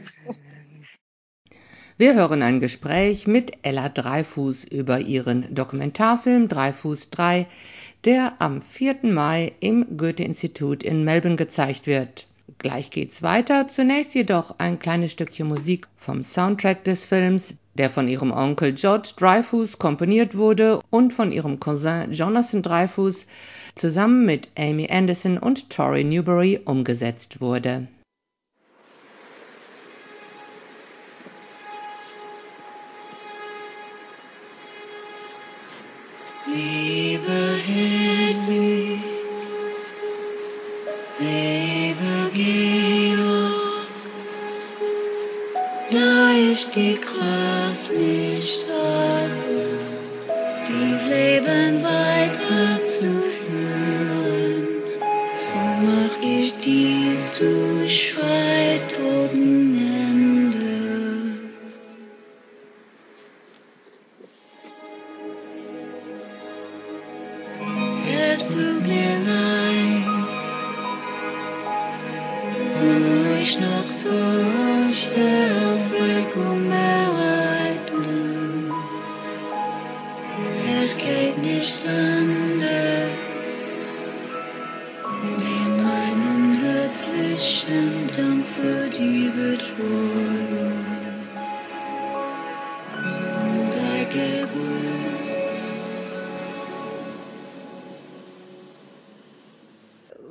Wir 1.96 2.14
hören 2.14 2.42
ein 2.42 2.60
Gespräch 2.60 3.26
mit 3.26 3.58
Ella 3.62 3.88
Dreyfus 3.88 4.62
über 4.62 5.00
ihren 5.00 5.52
Dokumentarfilm 5.52 6.48
Dreyfus 6.48 7.10
3 7.10 7.48
der 8.04 8.34
am 8.40 8.62
4. 8.62 8.98
Mai 9.02 9.52
im 9.60 9.96
Goethe-Institut 9.96 10.82
in 10.82 11.04
Melbourne 11.04 11.36
gezeigt 11.36 11.86
wird. 11.86 12.26
Gleich 12.58 12.90
geht's 12.90 13.22
weiter, 13.22 13.68
zunächst 13.68 14.14
jedoch 14.14 14.58
ein 14.58 14.78
kleines 14.78 15.12
Stückchen 15.12 15.48
Musik 15.48 15.86
vom 15.96 16.24
Soundtrack 16.24 16.84
des 16.84 17.04
Films, 17.04 17.56
der 17.74 17.90
von 17.90 18.08
ihrem 18.08 18.32
Onkel 18.32 18.72
George 18.72 19.10
Dreyfus 19.16 19.78
komponiert 19.78 20.36
wurde 20.36 20.80
und 20.90 21.12
von 21.12 21.30
ihrem 21.30 21.60
Cousin 21.60 22.12
Jonathan 22.12 22.62
Dreyfus 22.62 23.26
zusammen 23.76 24.26
mit 24.26 24.48
Amy 24.56 24.88
Anderson 24.90 25.38
und 25.38 25.70
Tori 25.70 26.04
Newberry 26.04 26.60
umgesetzt 26.64 27.40
wurde. 27.40 27.86
Liebe 36.46 37.58
Hedwig, 37.66 37.87
da 46.78 47.07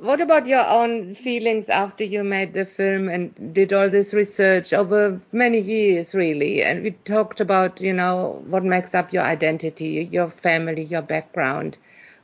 what 0.00 0.20
about 0.20 0.46
your 0.46 0.66
own 0.68 1.14
feelings 1.14 1.70
after 1.70 2.04
you 2.04 2.22
made 2.22 2.52
the 2.52 2.66
film 2.66 3.08
and 3.08 3.54
did 3.54 3.72
all 3.72 3.88
this 3.88 4.12
research 4.12 4.74
over 4.74 5.18
many 5.32 5.60
years, 5.60 6.14
really? 6.14 6.62
And 6.62 6.82
we 6.82 6.90
talked 6.90 7.40
about, 7.40 7.80
you 7.80 7.94
know, 7.94 8.42
what 8.48 8.64
makes 8.64 8.94
up 8.94 9.12
your 9.14 9.22
identity, 9.22 10.08
your 10.10 10.28
family, 10.28 10.82
your 10.84 11.02
background, 11.02 11.78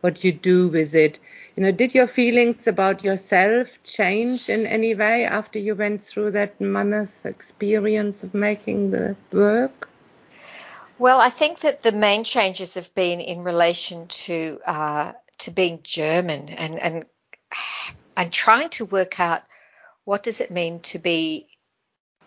what 0.04 0.22
you 0.22 0.32
do 0.32 0.68
with 0.68 0.94
it. 0.94 1.18
You 1.56 1.62
know, 1.62 1.72
did 1.72 1.94
your 1.94 2.06
feelings 2.06 2.66
about 2.66 3.02
yourself 3.02 3.82
change 3.84 4.50
in 4.50 4.66
any 4.66 4.94
way 4.94 5.24
after 5.24 5.58
you 5.58 5.74
went 5.74 6.02
through 6.02 6.32
that 6.32 6.60
mammoth 6.60 7.24
experience 7.24 8.22
of 8.22 8.34
making 8.34 8.90
the 8.90 9.16
work? 9.32 9.88
Well, 10.98 11.20
I 11.20 11.30
think 11.30 11.60
that 11.60 11.82
the 11.82 11.90
main 11.90 12.22
changes 12.22 12.74
have 12.74 12.94
been 12.94 13.20
in 13.20 13.44
relation 13.44 14.06
to 14.26 14.60
uh, 14.66 15.12
to 15.38 15.50
being 15.50 15.80
German 15.82 16.50
and 16.50 16.78
and 16.78 17.06
and 18.14 18.30
trying 18.30 18.68
to 18.76 18.84
work 18.84 19.18
out 19.18 19.42
what 20.04 20.22
does 20.22 20.42
it 20.42 20.50
mean 20.50 20.80
to 20.80 20.98
be 20.98 21.48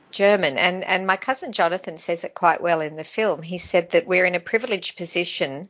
German. 0.10 0.58
And 0.58 0.84
and 0.84 1.06
my 1.06 1.18
cousin 1.18 1.52
Jonathan 1.52 1.98
says 1.98 2.24
it 2.24 2.34
quite 2.34 2.60
well 2.60 2.82
in 2.82 2.96
the 2.96 3.04
film. 3.04 3.44
He 3.44 3.60
said 3.60 3.92
that 3.92 4.08
we're 4.08 4.26
in 4.26 4.34
a 4.34 4.50
privileged 4.52 4.98
position 4.98 5.70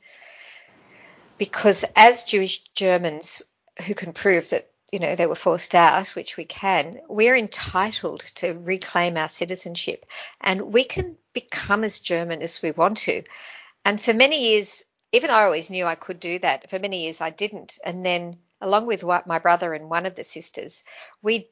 because 1.38 1.86
as 1.96 2.24
Jewish 2.24 2.64
Germans 2.70 3.42
who 3.86 3.94
can 3.94 4.14
prove 4.14 4.50
that 4.50 4.70
you 4.92 5.00
know 5.00 5.16
they 5.16 5.28
were 5.28 5.36
forced 5.36 5.76
out, 5.76 6.08
which 6.10 6.38
we 6.38 6.46
can, 6.46 7.00
we're 7.10 7.36
entitled 7.36 8.22
to 8.36 8.54
reclaim 8.54 9.18
our 9.18 9.30
citizenship, 9.30 10.06
and 10.42 10.74
we 10.74 10.84
can 10.84 11.18
become 11.34 11.84
as 11.84 12.00
German 12.00 12.42
as 12.42 12.62
we 12.62 12.72
want 12.72 12.98
to. 13.00 13.24
And 13.86 14.02
for 14.02 14.14
many 14.14 14.52
years, 14.52 14.84
even 15.12 15.30
though 15.30 15.36
I 15.36 15.46
always 15.46 15.70
knew 15.70 15.86
I 15.86 15.96
could 15.96 16.20
do 16.20 16.40
that, 16.40 16.70
for 16.70 16.80
many 16.80 17.04
years 17.04 17.22
I 17.22 17.30
didn't. 17.30 17.78
And 17.84 18.06
then 18.06 18.38
along 18.62 18.88
with 18.88 19.04
my 19.04 19.40
brother 19.40 19.74
and 19.74 19.90
one 19.90 20.06
of 20.06 20.16
the 20.16 20.24
sisters, 20.24 20.84
we 21.22 21.50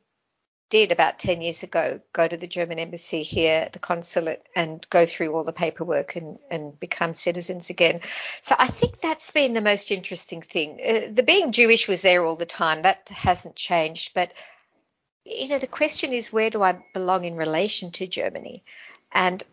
did 0.70 0.92
about 0.92 1.20
10 1.20 1.42
years 1.42 1.64
ago 1.64 2.00
go 2.12 2.28
to 2.28 2.38
the 2.38 2.48
German 2.48 2.80
embassy 2.80 3.24
here, 3.24 3.70
the 3.72 3.80
consulate, 3.80 4.46
and 4.56 4.86
go 4.90 5.06
through 5.06 5.34
all 5.34 5.44
the 5.44 5.54
paperwork 5.54 6.16
and, 6.16 6.40
and 6.50 6.80
become 6.80 7.14
citizens 7.14 7.70
again. 7.70 8.02
So 8.42 8.56
I 8.58 8.68
think 8.68 9.00
that's 9.00 9.32
been 9.32 9.54
the 9.54 9.62
most 9.62 9.92
interesting 9.92 10.42
thing. 10.42 10.80
Uh, 10.84 11.14
the 11.14 11.24
being 11.24 11.52
Jewish 11.52 11.88
was 11.88 12.02
there 12.02 12.24
all 12.24 12.36
the 12.36 12.46
time, 12.46 12.82
that 12.82 13.08
hasn't 13.10 13.56
changed. 13.56 14.14
But, 14.16 14.34
you 15.24 15.50
know, 15.50 15.60
the 15.60 15.68
question 15.68 16.12
is 16.14 16.34
where 16.34 16.50
do 16.50 16.64
I 16.64 16.84
belong 16.94 17.26
in 17.26 17.36
relation 17.36 17.92
to 17.92 18.08
Germany? 18.08 18.64
And 19.12 19.44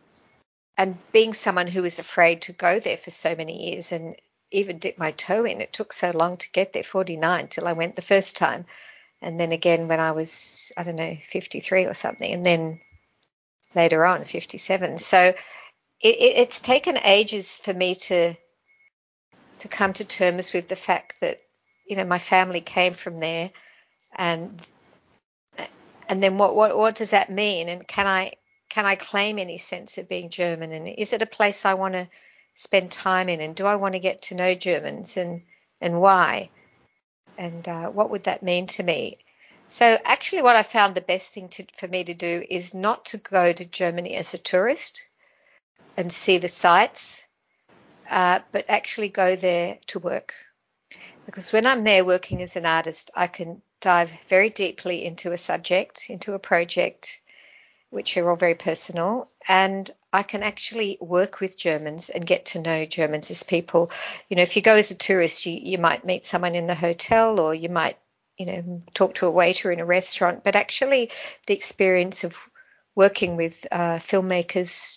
and 0.78 0.96
being 1.12 1.34
someone 1.34 1.66
who 1.66 1.82
was 1.82 1.98
afraid 1.98 2.42
to 2.42 2.52
go 2.52 2.80
there 2.80 2.96
for 2.96 3.10
so 3.10 3.36
many 3.36 3.70
years 3.70 3.92
and 3.92 4.16
even 4.50 4.78
dip 4.78 4.98
my 4.98 5.12
toe 5.12 5.44
in, 5.44 5.60
it 5.60 5.72
took 5.72 5.92
so 5.92 6.10
long 6.10 6.36
to 6.38 6.50
get 6.50 6.72
there, 6.72 6.82
49, 6.82 7.48
till 7.48 7.68
I 7.68 7.72
went 7.72 7.94
the 7.94 8.02
first 8.02 8.36
time. 8.36 8.64
And 9.22 9.38
then 9.38 9.52
again 9.52 9.88
when 9.88 10.00
I 10.00 10.12
was, 10.12 10.72
I 10.76 10.82
don't 10.82 10.96
know, 10.96 11.16
53 11.28 11.86
or 11.86 11.94
something, 11.94 12.30
and 12.30 12.44
then 12.44 12.80
later 13.74 14.04
on, 14.04 14.24
57. 14.24 14.98
So 14.98 15.18
it, 15.18 15.36
it, 16.02 16.36
it's 16.38 16.60
taken 16.60 16.98
ages 16.98 17.56
for 17.56 17.72
me 17.72 17.94
to 17.94 18.34
to 19.58 19.68
come 19.68 19.92
to 19.92 20.04
terms 20.04 20.52
with 20.52 20.66
the 20.66 20.76
fact 20.76 21.14
that 21.20 21.40
you 21.86 21.96
know 21.96 22.04
my 22.04 22.18
family 22.18 22.60
came 22.60 22.94
from 22.94 23.20
there, 23.20 23.50
and 24.14 24.68
and 26.08 26.22
then 26.22 26.36
what 26.36 26.56
what 26.56 26.76
what 26.76 26.96
does 26.96 27.10
that 27.10 27.30
mean? 27.30 27.68
And 27.68 27.86
can 27.86 28.06
I 28.06 28.32
can 28.68 28.86
I 28.86 28.96
claim 28.96 29.38
any 29.38 29.58
sense 29.58 29.98
of 29.98 30.08
being 30.08 30.30
German? 30.30 30.72
And 30.72 30.88
is 30.88 31.12
it 31.12 31.22
a 31.22 31.26
place 31.26 31.64
I 31.64 31.74
want 31.74 31.94
to 31.94 32.08
spend 32.54 32.90
time 32.90 33.28
in? 33.28 33.40
And 33.40 33.54
do 33.54 33.66
I 33.66 33.76
want 33.76 33.94
to 33.94 34.00
get 34.00 34.22
to 34.22 34.34
know 34.34 34.54
Germans 34.54 35.16
and 35.16 35.42
and 35.80 36.00
why? 36.00 36.50
And 37.42 37.66
uh, 37.68 37.90
what 37.90 38.10
would 38.10 38.24
that 38.24 38.44
mean 38.44 38.68
to 38.68 38.84
me? 38.84 39.18
So 39.66 39.98
actually, 40.04 40.42
what 40.42 40.54
I 40.54 40.62
found 40.62 40.94
the 40.94 41.00
best 41.00 41.32
thing 41.32 41.48
to, 41.48 41.66
for 41.76 41.88
me 41.88 42.04
to 42.04 42.14
do 42.14 42.44
is 42.48 42.72
not 42.72 43.06
to 43.06 43.16
go 43.16 43.52
to 43.52 43.64
Germany 43.64 44.14
as 44.14 44.32
a 44.32 44.38
tourist 44.38 45.08
and 45.96 46.12
see 46.12 46.38
the 46.38 46.48
sights, 46.48 47.26
uh, 48.08 48.38
but 48.52 48.66
actually 48.68 49.08
go 49.08 49.34
there 49.34 49.78
to 49.88 49.98
work. 49.98 50.34
Because 51.26 51.52
when 51.52 51.66
I'm 51.66 51.82
there 51.82 52.04
working 52.04 52.42
as 52.42 52.54
an 52.54 52.64
artist, 52.64 53.10
I 53.16 53.26
can 53.26 53.60
dive 53.80 54.12
very 54.28 54.50
deeply 54.50 55.04
into 55.04 55.32
a 55.32 55.36
subject, 55.38 56.10
into 56.10 56.34
a 56.34 56.38
project, 56.38 57.21
which 57.92 58.16
are 58.16 58.30
all 58.30 58.36
very 58.36 58.54
personal, 58.54 59.30
and 59.46 59.90
I 60.14 60.22
can 60.22 60.42
actually 60.42 60.96
work 60.98 61.40
with 61.40 61.58
Germans 61.58 62.08
and 62.08 62.26
get 62.26 62.46
to 62.46 62.58
know 62.58 62.86
Germans 62.86 63.30
as 63.30 63.42
people. 63.42 63.90
You 64.30 64.36
know, 64.36 64.42
if 64.42 64.56
you 64.56 64.62
go 64.62 64.76
as 64.76 64.90
a 64.90 64.96
tourist, 64.96 65.44
you, 65.44 65.52
you 65.52 65.76
might 65.76 66.06
meet 66.06 66.24
someone 66.24 66.54
in 66.54 66.66
the 66.66 66.74
hotel 66.74 67.38
or 67.38 67.54
you 67.54 67.68
might, 67.68 67.98
you 68.38 68.46
know, 68.46 68.82
talk 68.94 69.16
to 69.16 69.26
a 69.26 69.30
waiter 69.30 69.70
in 69.70 69.78
a 69.78 69.84
restaurant, 69.84 70.42
but 70.42 70.56
actually 70.56 71.10
the 71.46 71.52
experience 71.52 72.24
of 72.24 72.34
working 72.94 73.36
with 73.36 73.66
uh, 73.70 73.98
filmmakers, 73.98 74.96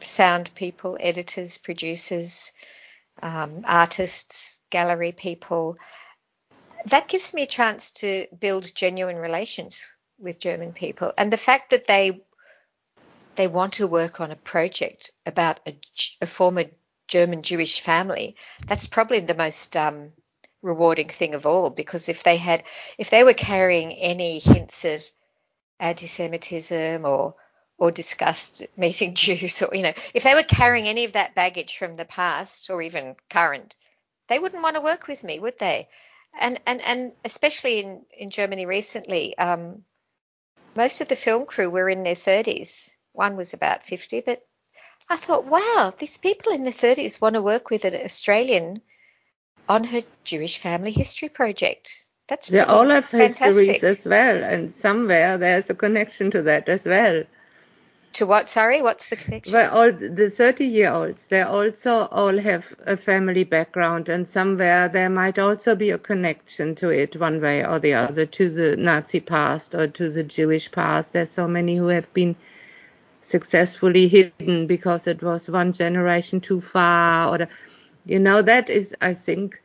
sound 0.00 0.54
people, 0.54 0.98
editors, 1.00 1.56
producers, 1.56 2.52
um, 3.22 3.64
artists, 3.66 4.60
gallery 4.68 5.12
people, 5.12 5.78
that 6.84 7.08
gives 7.08 7.32
me 7.32 7.42
a 7.42 7.46
chance 7.46 7.92
to 7.92 8.26
build 8.38 8.74
genuine 8.74 9.16
relations 9.16 9.86
with 10.20 10.38
German 10.38 10.72
people. 10.72 11.12
And 11.16 11.32
the 11.32 11.36
fact 11.36 11.70
that 11.70 11.86
they 11.86 12.22
they 13.36 13.46
want 13.46 13.74
to 13.74 13.86
work 13.86 14.20
on 14.20 14.30
a 14.30 14.36
project 14.36 15.12
about 15.24 15.60
a, 15.66 15.78
a 16.20 16.26
former 16.26 16.64
German 17.08 17.42
Jewish 17.42 17.80
family, 17.80 18.36
that's 18.66 18.86
probably 18.86 19.20
the 19.20 19.34
most 19.34 19.76
um, 19.76 20.12
rewarding 20.62 21.08
thing 21.08 21.34
of 21.34 21.46
all. 21.46 21.70
Because 21.70 22.08
if 22.08 22.22
they 22.22 22.36
had, 22.36 22.64
if 22.98 23.10
they 23.10 23.24
were 23.24 23.34
carrying 23.34 23.92
any 23.92 24.38
hints 24.38 24.84
of 24.84 25.02
anti-Semitism 25.78 27.04
or 27.04 27.34
or 27.78 27.90
discussed 27.90 28.66
meeting 28.76 29.14
Jews, 29.24 29.62
or 29.62 29.70
you 29.74 29.82
know, 29.82 29.94
if 30.12 30.22
they 30.22 30.34
were 30.34 30.42
carrying 30.42 30.86
any 30.86 31.04
of 31.04 31.12
that 31.12 31.34
baggage 31.34 31.78
from 31.78 31.96
the 31.96 32.04
past 32.04 32.68
or 32.70 32.82
even 32.82 33.16
current, 33.30 33.76
they 34.28 34.38
wouldn't 34.38 34.62
want 34.62 34.76
to 34.76 34.82
work 34.82 35.08
with 35.08 35.24
me, 35.24 35.38
would 35.38 35.58
they? 35.58 35.88
And 36.38 36.60
and 36.66 36.80
and 36.82 37.12
especially 37.24 37.80
in 37.80 38.04
in 38.16 38.30
Germany 38.30 38.66
recently, 38.66 39.36
um, 39.38 39.84
most 40.76 41.00
of 41.00 41.08
the 41.08 41.16
film 41.16 41.46
crew 41.46 41.70
were 41.70 41.88
in 41.88 42.02
their 42.02 42.14
30s. 42.14 42.90
One 43.12 43.36
was 43.36 43.52
about 43.54 43.84
50, 43.84 44.20
but 44.20 44.46
I 45.08 45.16
thought, 45.16 45.44
wow, 45.44 45.92
these 45.98 46.18
people 46.18 46.52
in 46.52 46.64
their 46.64 46.72
30s 46.72 47.20
want 47.20 47.34
to 47.34 47.42
work 47.42 47.70
with 47.70 47.84
an 47.84 47.94
Australian 47.94 48.82
on 49.68 49.84
her 49.84 50.02
Jewish 50.24 50.58
family 50.58 50.92
history 50.92 51.28
project. 51.28 52.04
That's 52.28 52.48
they 52.48 52.60
all 52.60 52.88
have 52.88 53.06
fantastic. 53.06 53.46
histories 53.46 53.84
as 53.84 54.06
well, 54.06 54.44
and 54.44 54.70
somewhere 54.70 55.36
there's 55.36 55.68
a 55.70 55.74
connection 55.74 56.30
to 56.30 56.42
that 56.42 56.68
as 56.68 56.86
well. 56.86 57.24
To 58.14 58.26
what? 58.26 58.48
Sorry, 58.48 58.82
what's 58.82 59.08
the 59.08 59.16
connection? 59.16 59.52
Well, 59.52 59.70
all 59.70 59.92
the 59.92 60.30
30 60.30 60.64
year 60.64 60.90
olds, 60.90 61.26
they 61.28 61.42
also 61.42 62.08
all 62.10 62.36
have 62.38 62.74
a 62.84 62.96
family 62.96 63.44
background, 63.44 64.08
and 64.08 64.28
somewhere 64.28 64.88
there 64.88 65.08
might 65.08 65.38
also 65.38 65.76
be 65.76 65.90
a 65.90 65.98
connection 65.98 66.74
to 66.76 66.90
it, 66.90 67.14
one 67.14 67.40
way 67.40 67.64
or 67.64 67.78
the 67.78 67.94
other, 67.94 68.26
to 68.26 68.50
the 68.50 68.76
Nazi 68.76 69.20
past 69.20 69.74
or 69.74 69.86
to 69.86 70.10
the 70.10 70.24
Jewish 70.24 70.72
past. 70.72 71.12
There's 71.12 71.30
so 71.30 71.46
many 71.46 71.76
who 71.76 71.86
have 71.86 72.12
been 72.12 72.34
successfully 73.22 74.08
hidden 74.08 74.66
because 74.66 75.06
it 75.06 75.22
was 75.22 75.48
one 75.48 75.72
generation 75.72 76.40
too 76.40 76.60
far, 76.60 77.28
or, 77.34 77.48
you 78.06 78.18
know, 78.18 78.42
that 78.42 78.70
is, 78.70 78.94
I 79.00 79.14
think, 79.14 79.62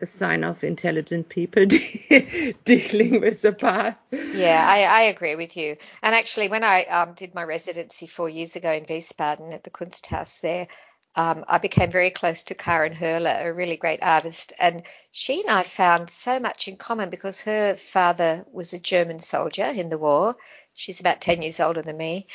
a 0.00 0.06
sign 0.06 0.44
of 0.44 0.64
intelligent 0.64 1.28
people 1.28 1.66
dealing 2.64 3.20
with 3.20 3.42
the 3.42 3.54
past. 3.56 4.06
Yeah, 4.12 4.64
I, 4.66 4.84
I, 4.84 5.00
agree 5.02 5.34
with 5.34 5.56
you. 5.56 5.76
And 6.02 6.14
actually, 6.14 6.48
when 6.48 6.64
I 6.64 6.84
um, 6.84 7.14
did 7.14 7.34
my 7.34 7.44
residency 7.44 8.06
four 8.06 8.28
years 8.28 8.56
ago 8.56 8.72
in 8.72 8.84
Wiesbaden 8.84 9.52
at 9.52 9.64
the 9.64 9.70
Kunsthaus 9.70 10.40
there, 10.40 10.68
um, 11.16 11.44
I 11.48 11.58
became 11.58 11.90
very 11.90 12.10
close 12.10 12.44
to 12.44 12.54
Karin 12.54 12.92
Hurler, 12.92 13.36
a 13.40 13.52
really 13.52 13.76
great 13.76 14.02
artist. 14.02 14.52
And 14.58 14.82
she 15.10 15.40
and 15.40 15.50
I 15.50 15.64
found 15.64 16.08
so 16.08 16.38
much 16.38 16.68
in 16.68 16.76
common 16.76 17.10
because 17.10 17.40
her 17.42 17.74
father 17.76 18.44
was 18.52 18.72
a 18.72 18.78
German 18.78 19.18
soldier 19.18 19.66
in 19.66 19.88
the 19.88 19.98
war. 19.98 20.36
She's 20.74 21.00
about 21.00 21.20
10 21.20 21.42
years 21.42 21.58
older 21.58 21.82
than 21.82 21.96
me. 21.96 22.28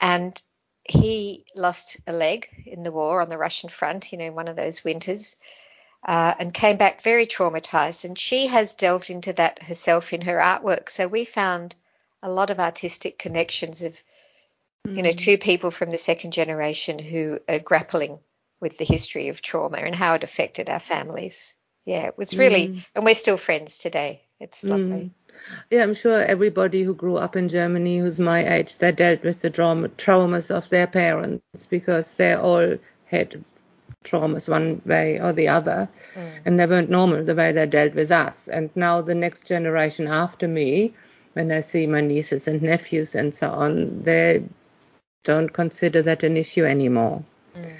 And 0.00 0.40
he 0.84 1.44
lost 1.54 1.96
a 2.06 2.12
leg 2.12 2.48
in 2.66 2.82
the 2.82 2.92
war 2.92 3.20
on 3.20 3.28
the 3.28 3.38
Russian 3.38 3.70
front, 3.70 4.12
you 4.12 4.18
know, 4.18 4.30
one 4.30 4.48
of 4.48 4.56
those 4.56 4.84
winters 4.84 5.36
uh, 6.04 6.34
and 6.38 6.54
came 6.54 6.76
back 6.76 7.02
very 7.02 7.26
traumatized. 7.26 8.04
And 8.04 8.18
she 8.18 8.46
has 8.46 8.74
delved 8.74 9.10
into 9.10 9.32
that 9.34 9.62
herself 9.62 10.12
in 10.12 10.22
her 10.22 10.38
artwork. 10.38 10.88
So 10.90 11.08
we 11.08 11.24
found 11.24 11.74
a 12.22 12.30
lot 12.30 12.50
of 12.50 12.60
artistic 12.60 13.18
connections 13.18 13.82
of, 13.82 14.00
mm. 14.86 14.96
you 14.96 15.02
know, 15.02 15.10
mm. 15.10 15.18
two 15.18 15.38
people 15.38 15.70
from 15.70 15.90
the 15.90 15.98
second 15.98 16.32
generation 16.32 16.98
who 16.98 17.40
are 17.48 17.58
grappling 17.58 18.18
with 18.60 18.78
the 18.78 18.84
history 18.84 19.28
of 19.28 19.40
trauma 19.40 19.78
and 19.78 19.94
how 19.94 20.14
it 20.14 20.24
affected 20.24 20.68
our 20.68 20.80
families. 20.80 21.54
Yeah, 21.84 22.06
it 22.06 22.18
was 22.18 22.36
really, 22.36 22.68
mm. 22.68 22.86
and 22.94 23.04
we're 23.04 23.14
still 23.14 23.36
friends 23.36 23.78
today. 23.78 24.22
It's 24.40 24.62
mm. 24.62 24.70
lovely. 24.70 25.10
Yeah, 25.70 25.82
I'm 25.84 25.94
sure 25.94 26.20
everybody 26.20 26.82
who 26.82 26.94
grew 26.94 27.16
up 27.16 27.36
in 27.36 27.48
Germany 27.48 27.98
who's 27.98 28.18
my 28.18 28.56
age, 28.56 28.76
they 28.78 28.92
dealt 28.92 29.22
with 29.22 29.40
the 29.40 29.50
trauma, 29.50 29.88
traumas 29.88 30.50
of 30.50 30.68
their 30.68 30.86
parents 30.86 31.66
because 31.70 32.14
they 32.14 32.34
all 32.34 32.76
had 33.04 33.44
traumas 34.04 34.48
one 34.48 34.80
way 34.84 35.20
or 35.20 35.32
the 35.32 35.48
other, 35.48 35.88
mm. 36.14 36.30
and 36.44 36.58
they 36.58 36.66
weren't 36.66 36.90
normal 36.90 37.24
the 37.24 37.34
way 37.34 37.52
they 37.52 37.66
dealt 37.66 37.94
with 37.94 38.10
us. 38.10 38.48
And 38.48 38.70
now 38.74 39.02
the 39.02 39.14
next 39.14 39.46
generation 39.46 40.06
after 40.06 40.48
me, 40.48 40.94
when 41.34 41.50
I 41.52 41.60
see 41.60 41.86
my 41.86 42.00
nieces 42.00 42.48
and 42.48 42.62
nephews 42.62 43.14
and 43.14 43.34
so 43.34 43.50
on, 43.50 44.02
they 44.02 44.44
don't 45.24 45.52
consider 45.52 46.02
that 46.02 46.22
an 46.22 46.36
issue 46.36 46.64
anymore. 46.64 47.22
Mm. 47.56 47.72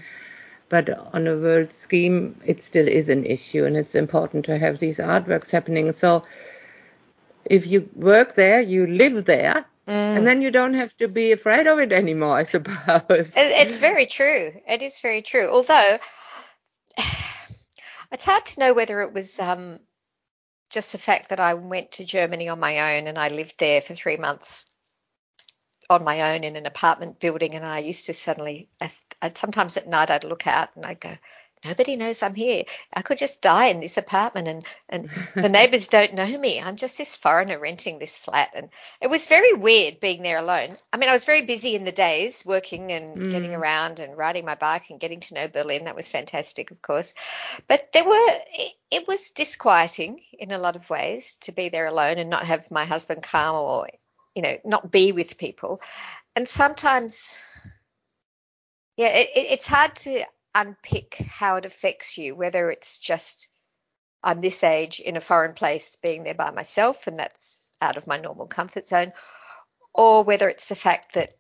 But 0.68 1.14
on 1.14 1.26
a 1.26 1.36
world 1.36 1.72
scheme, 1.72 2.38
it 2.44 2.62
still 2.62 2.86
is 2.86 3.08
an 3.08 3.24
issue, 3.24 3.64
and 3.64 3.76
it's 3.76 3.94
important 3.94 4.44
to 4.46 4.58
have 4.58 4.78
these 4.78 4.98
artworks 4.98 5.50
happening. 5.50 5.92
So 5.92 6.24
if 7.46 7.66
you 7.66 7.88
work 7.94 8.34
there, 8.34 8.60
you 8.60 8.86
live 8.86 9.24
there, 9.24 9.64
Mm. 9.88 10.18
And 10.18 10.26
then 10.26 10.42
you 10.42 10.50
don't 10.50 10.74
have 10.74 10.94
to 10.98 11.08
be 11.08 11.32
afraid 11.32 11.66
of 11.66 11.78
it 11.78 11.92
anymore, 11.92 12.36
I 12.36 12.42
suppose. 12.42 13.32
It's 13.34 13.78
very 13.78 14.04
true. 14.04 14.52
It 14.68 14.82
is 14.82 15.00
very 15.00 15.22
true. 15.22 15.48
Although 15.48 15.98
it's 18.12 18.24
hard 18.24 18.44
to 18.46 18.60
know 18.60 18.74
whether 18.74 19.00
it 19.00 19.14
was 19.14 19.40
um, 19.40 19.78
just 20.68 20.92
the 20.92 20.98
fact 20.98 21.30
that 21.30 21.40
I 21.40 21.54
went 21.54 21.92
to 21.92 22.04
Germany 22.04 22.48
on 22.48 22.60
my 22.60 22.98
own 22.98 23.06
and 23.06 23.16
I 23.16 23.28
lived 23.28 23.54
there 23.58 23.80
for 23.80 23.94
three 23.94 24.18
months 24.18 24.66
on 25.88 26.04
my 26.04 26.34
own 26.34 26.44
in 26.44 26.56
an 26.56 26.66
apartment 26.66 27.18
building, 27.18 27.54
and 27.54 27.64
I 27.64 27.78
used 27.78 28.06
to 28.06 28.12
suddenly, 28.12 28.68
I'd, 29.22 29.38
sometimes 29.38 29.78
at 29.78 29.88
night 29.88 30.10
I'd 30.10 30.24
look 30.24 30.46
out 30.46 30.68
and 30.76 30.84
I'd 30.84 31.00
go, 31.00 31.16
nobody 31.64 31.96
knows 31.96 32.22
I'm 32.22 32.34
here. 32.34 32.64
I 32.92 33.02
could 33.02 33.18
just 33.18 33.42
die 33.42 33.66
in 33.66 33.80
this 33.80 33.96
apartment 33.96 34.48
and, 34.48 34.66
and 34.88 35.10
the 35.34 35.48
neighbors 35.48 35.88
don't 35.88 36.14
know 36.14 36.38
me. 36.38 36.60
I'm 36.60 36.76
just 36.76 36.98
this 36.98 37.16
foreigner 37.16 37.58
renting 37.58 37.98
this 37.98 38.16
flat. 38.16 38.50
And 38.54 38.68
it 39.00 39.08
was 39.08 39.26
very 39.26 39.52
weird 39.52 40.00
being 40.00 40.22
there 40.22 40.38
alone. 40.38 40.76
I 40.92 40.96
mean, 40.96 41.08
I 41.08 41.12
was 41.12 41.24
very 41.24 41.42
busy 41.42 41.74
in 41.74 41.84
the 41.84 41.92
days 41.92 42.44
working 42.44 42.92
and 42.92 43.16
mm. 43.16 43.30
getting 43.30 43.54
around 43.54 44.00
and 44.00 44.16
riding 44.16 44.44
my 44.44 44.54
bike 44.54 44.90
and 44.90 45.00
getting 45.00 45.20
to 45.20 45.34
know 45.34 45.48
Berlin. 45.48 45.84
That 45.84 45.96
was 45.96 46.08
fantastic, 46.08 46.70
of 46.70 46.80
course. 46.82 47.14
But 47.66 47.92
there 47.92 48.04
were, 48.04 48.28
it, 48.52 48.72
it 48.90 49.08
was 49.08 49.30
disquieting 49.30 50.20
in 50.38 50.52
a 50.52 50.58
lot 50.58 50.76
of 50.76 50.88
ways 50.88 51.36
to 51.42 51.52
be 51.52 51.68
there 51.68 51.86
alone 51.86 52.18
and 52.18 52.30
not 52.30 52.44
have 52.44 52.70
my 52.70 52.84
husband 52.84 53.22
come 53.22 53.54
or, 53.54 53.88
you 54.34 54.42
know, 54.42 54.56
not 54.64 54.90
be 54.90 55.12
with 55.12 55.38
people. 55.38 55.80
And 56.34 56.48
sometimes, 56.48 57.40
yeah, 58.96 59.08
it, 59.08 59.30
it's 59.34 59.66
hard 59.66 59.96
to 59.96 60.24
unpick 60.54 61.14
how 61.14 61.56
it 61.56 61.66
affects 61.66 62.18
you, 62.18 62.34
whether 62.34 62.70
it's 62.70 62.98
just 62.98 63.48
I'm 64.22 64.40
this 64.40 64.64
age 64.64 65.00
in 65.00 65.16
a 65.16 65.20
foreign 65.20 65.54
place 65.54 65.96
being 66.02 66.24
there 66.24 66.34
by 66.34 66.50
myself 66.50 67.06
and 67.06 67.18
that's 67.18 67.72
out 67.80 67.96
of 67.96 68.06
my 68.06 68.18
normal 68.18 68.46
comfort 68.46 68.88
zone, 68.88 69.12
or 69.94 70.24
whether 70.24 70.48
it's 70.48 70.68
the 70.68 70.74
fact 70.74 71.14
that 71.14 71.34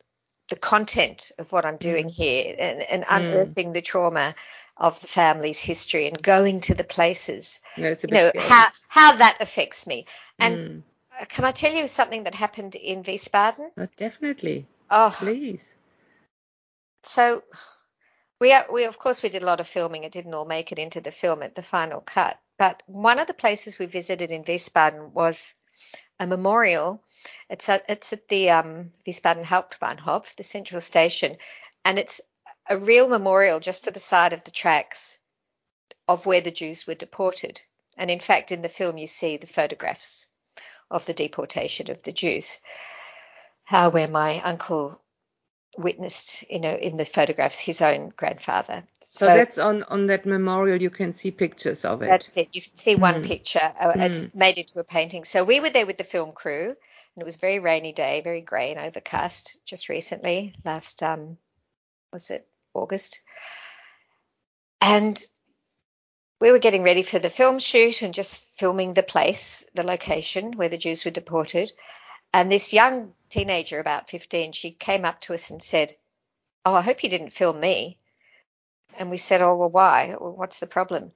the 0.48 0.56
content 0.56 1.32
of 1.38 1.52
what 1.52 1.66
I'm 1.66 1.76
doing 1.76 2.06
mm. 2.06 2.10
here 2.10 2.54
and, 2.58 2.82
and 2.82 3.04
mm. 3.04 3.16
unearthing 3.16 3.72
the 3.72 3.82
trauma 3.82 4.34
of 4.76 5.00
the 5.00 5.08
family's 5.08 5.58
history 5.58 6.06
and 6.06 6.22
going 6.22 6.60
to 6.60 6.74
the 6.74 6.84
places. 6.84 7.58
No, 7.76 7.88
you 7.88 8.08
know 8.08 8.30
how 8.38 8.66
how 8.86 9.16
that 9.16 9.38
affects 9.40 9.86
me. 9.86 10.06
And 10.38 10.60
mm. 10.60 11.28
can 11.28 11.44
I 11.44 11.50
tell 11.50 11.72
you 11.72 11.88
something 11.88 12.24
that 12.24 12.34
happened 12.34 12.76
in 12.76 13.02
Wiesbaden? 13.02 13.70
Oh, 13.76 13.88
definitely. 13.96 14.66
Oh, 14.90 15.14
please. 15.18 15.76
So 17.02 17.42
we 18.40 18.54
we 18.72 18.84
of 18.84 18.98
course 18.98 19.22
we 19.22 19.28
did 19.28 19.42
a 19.42 19.46
lot 19.46 19.60
of 19.60 19.68
filming. 19.68 20.04
It 20.04 20.12
didn't 20.12 20.34
all 20.34 20.44
make 20.44 20.72
it 20.72 20.78
into 20.78 21.00
the 21.00 21.10
film 21.10 21.42
at 21.42 21.54
the 21.54 21.62
final 21.62 22.00
cut. 22.00 22.38
But 22.58 22.82
one 22.86 23.18
of 23.18 23.26
the 23.26 23.34
places 23.34 23.78
we 23.78 23.86
visited 23.86 24.30
in 24.30 24.44
Wiesbaden 24.44 25.12
was 25.12 25.54
a 26.18 26.26
memorial. 26.26 27.02
It's 27.48 27.68
at 27.68 27.84
it's 27.88 28.12
at 28.12 28.28
the 28.28 28.50
um, 28.50 28.92
Wiesbaden 29.06 29.44
Hauptbahnhof, 29.44 30.36
the 30.36 30.44
central 30.44 30.80
station, 30.80 31.36
and 31.84 31.98
it's 31.98 32.20
a 32.68 32.78
real 32.78 33.08
memorial 33.08 33.60
just 33.60 33.84
to 33.84 33.90
the 33.90 34.00
side 34.00 34.32
of 34.32 34.44
the 34.44 34.50
tracks 34.50 35.18
of 36.06 36.26
where 36.26 36.40
the 36.40 36.50
Jews 36.50 36.86
were 36.86 36.94
deported. 36.94 37.60
And 37.96 38.10
in 38.10 38.20
fact, 38.20 38.52
in 38.52 38.62
the 38.62 38.68
film, 38.68 38.98
you 38.98 39.06
see 39.06 39.36
the 39.36 39.46
photographs 39.46 40.28
of 40.90 41.04
the 41.06 41.14
deportation 41.14 41.90
of 41.90 42.02
the 42.02 42.12
Jews, 42.12 42.58
uh, 43.70 43.90
where 43.90 44.08
my 44.08 44.40
uncle 44.42 45.00
witnessed, 45.78 46.44
you 46.50 46.58
know, 46.58 46.74
in 46.74 46.96
the 46.96 47.04
photographs 47.04 47.58
his 47.58 47.80
own 47.80 48.12
grandfather. 48.16 48.82
So, 49.02 49.26
so 49.26 49.34
that's 49.34 49.58
on 49.58 49.84
on 49.84 50.06
that 50.06 50.26
memorial. 50.26 50.82
You 50.82 50.90
can 50.90 51.12
see 51.12 51.30
pictures 51.30 51.84
of 51.84 52.02
it. 52.02 52.06
That's 52.06 52.36
it. 52.36 52.48
You 52.52 52.62
can 52.62 52.76
see 52.76 52.96
mm. 52.96 53.00
one 53.00 53.22
picture. 53.22 53.60
Uh, 53.80 53.92
mm. 53.92 54.10
It's 54.10 54.34
made 54.34 54.58
into 54.58 54.78
a 54.80 54.84
painting. 54.84 55.24
So 55.24 55.44
we 55.44 55.60
were 55.60 55.70
there 55.70 55.86
with 55.86 55.96
the 55.96 56.04
film 56.04 56.32
crew, 56.32 56.66
and 56.66 56.76
it 57.22 57.24
was 57.24 57.36
a 57.36 57.38
very 57.38 57.60
rainy 57.60 57.92
day, 57.92 58.20
very 58.22 58.40
grey 58.40 58.72
and 58.72 58.80
overcast. 58.80 59.58
Just 59.64 59.88
recently, 59.88 60.54
last 60.64 61.02
um, 61.02 61.38
was 62.12 62.30
it 62.30 62.46
August, 62.74 63.20
and 64.80 65.20
we 66.40 66.52
were 66.52 66.58
getting 66.58 66.82
ready 66.82 67.02
for 67.02 67.18
the 67.18 67.30
film 67.30 67.58
shoot 67.58 68.02
and 68.02 68.14
just 68.14 68.44
filming 68.56 68.94
the 68.94 69.02
place, 69.02 69.66
the 69.74 69.82
location 69.82 70.52
where 70.52 70.68
the 70.68 70.78
Jews 70.78 71.04
were 71.04 71.10
deported. 71.10 71.72
And 72.32 72.52
this 72.52 72.72
young 72.72 73.14
teenager, 73.28 73.78
about 73.78 74.10
15, 74.10 74.52
she 74.52 74.70
came 74.70 75.04
up 75.04 75.20
to 75.22 75.34
us 75.34 75.50
and 75.50 75.62
said, 75.62 75.94
Oh, 76.64 76.74
I 76.74 76.82
hope 76.82 77.02
you 77.02 77.10
didn't 77.10 77.30
film 77.30 77.60
me. 77.60 77.98
And 78.98 79.10
we 79.10 79.16
said, 79.16 79.42
Oh, 79.42 79.56
well, 79.56 79.70
why? 79.70 80.16
Well, 80.18 80.36
what's 80.36 80.60
the 80.60 80.66
problem? 80.66 81.12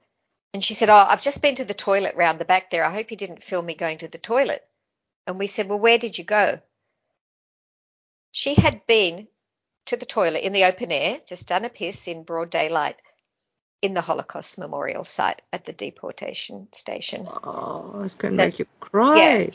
And 0.53 0.63
she 0.63 0.73
said, 0.73 0.89
Oh, 0.89 1.05
I've 1.09 1.21
just 1.23 1.41
been 1.41 1.55
to 1.55 1.65
the 1.65 1.73
toilet 1.73 2.15
round 2.15 2.39
the 2.39 2.45
back 2.45 2.69
there. 2.69 2.83
I 2.83 2.93
hope 2.93 3.11
you 3.11 3.17
didn't 3.17 3.43
film 3.43 3.65
me 3.65 3.75
going 3.75 3.99
to 3.99 4.07
the 4.07 4.17
toilet. 4.17 4.65
And 5.27 5.39
we 5.39 5.47
said, 5.47 5.67
Well, 5.67 5.79
where 5.79 5.97
did 5.97 6.17
you 6.17 6.23
go? 6.23 6.59
She 8.31 8.55
had 8.55 8.85
been 8.87 9.27
to 9.85 9.97
the 9.97 10.05
toilet 10.05 10.43
in 10.43 10.53
the 10.53 10.65
open 10.65 10.91
air, 10.91 11.19
just 11.27 11.47
done 11.47 11.65
a 11.65 11.69
piss 11.69 12.07
in 12.07 12.23
broad 12.23 12.49
daylight 12.49 12.95
in 13.81 13.93
the 13.93 14.01
Holocaust 14.01 14.57
Memorial 14.57 15.03
Site 15.03 15.41
at 15.51 15.65
the 15.65 15.73
deportation 15.73 16.69
station. 16.71 17.27
Oh, 17.27 18.01
it's 18.03 18.15
going 18.15 18.31
to 18.31 18.37
make 18.37 18.59
you 18.59 18.65
cry. 18.79 19.17
Yeah, 19.17 19.37
yeah, 19.37 19.51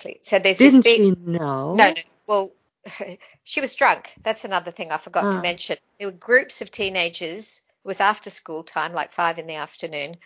exactly. 0.00 0.20
So 0.22 0.38
there's 0.38 0.58
Didn't 0.58 0.84
this 0.84 0.98
big, 0.98 1.16
she 1.16 1.30
know? 1.30 1.74
No, 1.74 1.88
no. 1.88 1.94
Well, 2.26 2.52
she 3.44 3.60
was 3.60 3.74
drunk. 3.74 4.12
That's 4.22 4.44
another 4.44 4.70
thing 4.70 4.92
I 4.92 4.96
forgot 4.96 5.22
to 5.32 5.38
ah. 5.38 5.42
mention. 5.42 5.76
There 5.98 6.08
were 6.08 6.12
groups 6.12 6.62
of 6.62 6.70
teenagers. 6.70 7.60
It 7.84 7.88
was 7.88 8.00
after 8.00 8.30
school 8.30 8.62
time, 8.62 8.92
like 8.92 9.12
five 9.12 9.38
in 9.38 9.46
the 9.46 9.56
afternoon. 9.56 10.16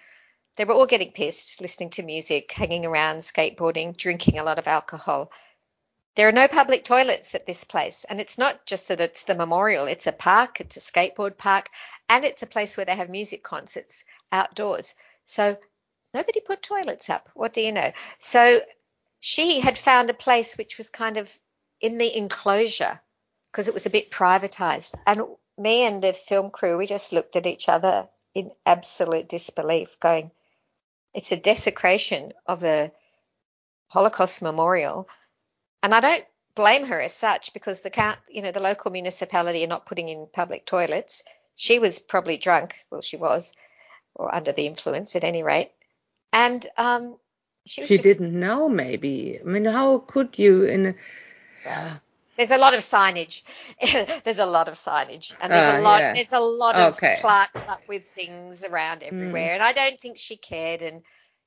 They 0.57 0.65
were 0.65 0.75
all 0.75 0.87
getting 0.87 1.11
pissed, 1.11 1.61
listening 1.61 1.91
to 1.91 2.03
music, 2.03 2.53
hanging 2.53 2.87
around, 2.87 3.19
skateboarding, 3.19 3.97
drinking 3.97 4.39
a 4.39 4.45
lot 4.45 4.59
of 4.59 4.69
alcohol. 4.69 5.33
There 6.15 6.29
are 6.29 6.33
no 6.33 6.47
public 6.47 6.85
toilets 6.85 7.35
at 7.35 7.45
this 7.45 7.65
place. 7.65 8.05
And 8.09 8.21
it's 8.21 8.39
not 8.39 8.65
just 8.67 8.87
that 8.87 9.01
it's 9.01 9.25
the 9.25 9.35
memorial, 9.35 9.87
it's 9.87 10.07
a 10.07 10.13
park, 10.13 10.61
it's 10.61 10.77
a 10.77 10.81
skateboard 10.81 11.37
park, 11.37 11.71
and 12.09 12.25
it's 12.25 12.43
a 12.43 12.47
place 12.47 12.77
where 12.77 12.87
they 12.87 12.95
have 12.95 13.11
music 13.11 13.43
concerts 13.43 14.05
outdoors. 14.31 14.95
So 15.25 15.57
nobody 16.13 16.39
put 16.39 16.63
toilets 16.63 17.11
up. 17.11 17.29
What 17.35 17.53
do 17.53 17.61
you 17.61 17.73
know? 17.73 17.91
So 18.21 18.61
she 19.25 19.59
had 19.59 19.79
found 19.79 20.11
a 20.11 20.15
place 20.15 20.59
which 20.59 20.77
was 20.77 20.91
kind 20.91 21.17
of 21.17 21.31
in 21.81 21.97
the 21.97 22.15
enclosure 22.15 23.01
because 23.51 23.69
it 23.69 23.73
was 23.73 23.87
a 23.87 23.91
bit 23.91 24.11
privatized. 24.11 24.95
And 25.07 25.23
me 25.57 25.87
and 25.87 26.03
the 26.03 26.13
film 26.13 26.51
crew, 26.51 26.77
we 26.77 26.85
just 26.85 27.11
looked 27.11 27.35
at 27.35 27.47
each 27.47 27.67
other 27.67 28.07
in 28.35 28.51
absolute 28.67 29.27
disbelief, 29.27 29.99
going, 29.99 30.31
it's 31.15 31.33
a 31.33 31.39
desecration 31.39 32.35
of 32.45 32.65
a 32.65 32.93
Holocaust 33.87 34.43
memorial 34.43 35.09
and 35.83 35.95
I 35.95 36.01
don't 36.01 36.27
blame 36.55 36.85
her 36.85 37.01
as 37.01 37.15
such 37.15 37.55
because 37.55 37.81
the 37.81 38.19
you 38.29 38.43
know, 38.43 38.53
the 38.53 38.61
local 38.61 38.91
municipality 38.91 39.65
are 39.65 39.69
not 39.69 39.87
putting 39.87 40.11
in 40.11 40.29
public 40.31 40.67
toilets. 40.67 41.23
She 41.57 41.79
was 41.79 41.99
probably 41.99 42.37
drunk. 42.37 42.75
Well, 42.91 43.01
she 43.01 43.17
was, 43.17 43.55
or 44.15 44.35
under 44.35 44.53
the 44.53 44.67
influence 44.67 45.17
at 45.17 45.25
any 45.25 45.43
rate. 45.43 45.71
And 46.31 46.67
um, 46.77 47.17
she, 47.67 47.87
she 47.87 47.97
just, 47.97 48.03
didn't 48.03 48.39
know. 48.39 48.69
Maybe. 48.69 49.39
I 49.41 49.45
mean, 49.45 49.65
how 49.65 49.99
could 49.99 50.39
you 50.39 50.65
in? 50.65 50.95
A, 51.67 52.01
there's 52.37 52.51
a 52.51 52.59
lot 52.59 52.75
of 52.75 52.81
signage. 52.81 53.43
there's 54.25 54.39
a 54.39 54.47
lot 54.47 54.69
of 54.69 54.75
signage, 54.75 55.33
and 55.41 55.53
there's 55.53 55.75
uh, 55.75 55.81
a 55.81 55.83
lot. 55.83 56.01
Yeah. 56.01 56.15
There's 56.15 56.33
a 56.33 56.41
lot 56.41 56.77
of 56.77 56.97
okay. 56.97 57.19
plaques 57.21 57.63
up 57.69 57.83
with 57.89 58.03
things 58.15 58.65
around 58.65 59.01
mm. 59.01 59.09
everywhere, 59.09 59.51
mm. 59.51 59.55
and 59.55 59.63
I 59.63 59.73
don't 59.73 60.01
think 60.01 60.19
she 60.19 60.37
cared. 60.37 60.83
And 60.83 61.03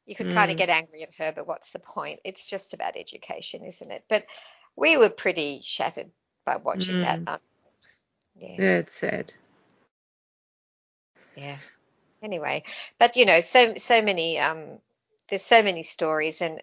you 0.05 0.15
could 0.15 0.27
mm. 0.27 0.33
kind 0.33 0.51
of 0.51 0.57
get 0.57 0.69
angry 0.69 1.03
at 1.03 1.13
her, 1.15 1.33
but 1.35 1.47
what's 1.47 1.71
the 1.71 1.79
point? 1.79 2.19
It's 2.23 2.49
just 2.49 2.73
about 2.73 2.95
education, 2.95 3.63
isn't 3.63 3.91
it? 3.91 4.03
But 4.09 4.25
we 4.75 4.97
were 4.97 5.09
pretty 5.09 5.61
shattered 5.63 6.09
by 6.45 6.55
watching 6.55 6.95
mm. 6.95 7.25
that. 7.25 7.41
Yeah. 8.39 8.55
yeah, 8.57 8.77
it's 8.77 8.93
sad. 8.95 9.33
Yeah. 11.35 11.57
Anyway, 12.23 12.63
but 12.97 13.15
you 13.15 13.25
know, 13.25 13.41
so 13.41 13.75
so 13.77 14.01
many 14.01 14.39
um, 14.39 14.79
there's 15.29 15.43
so 15.43 15.61
many 15.61 15.83
stories, 15.83 16.41
and 16.41 16.61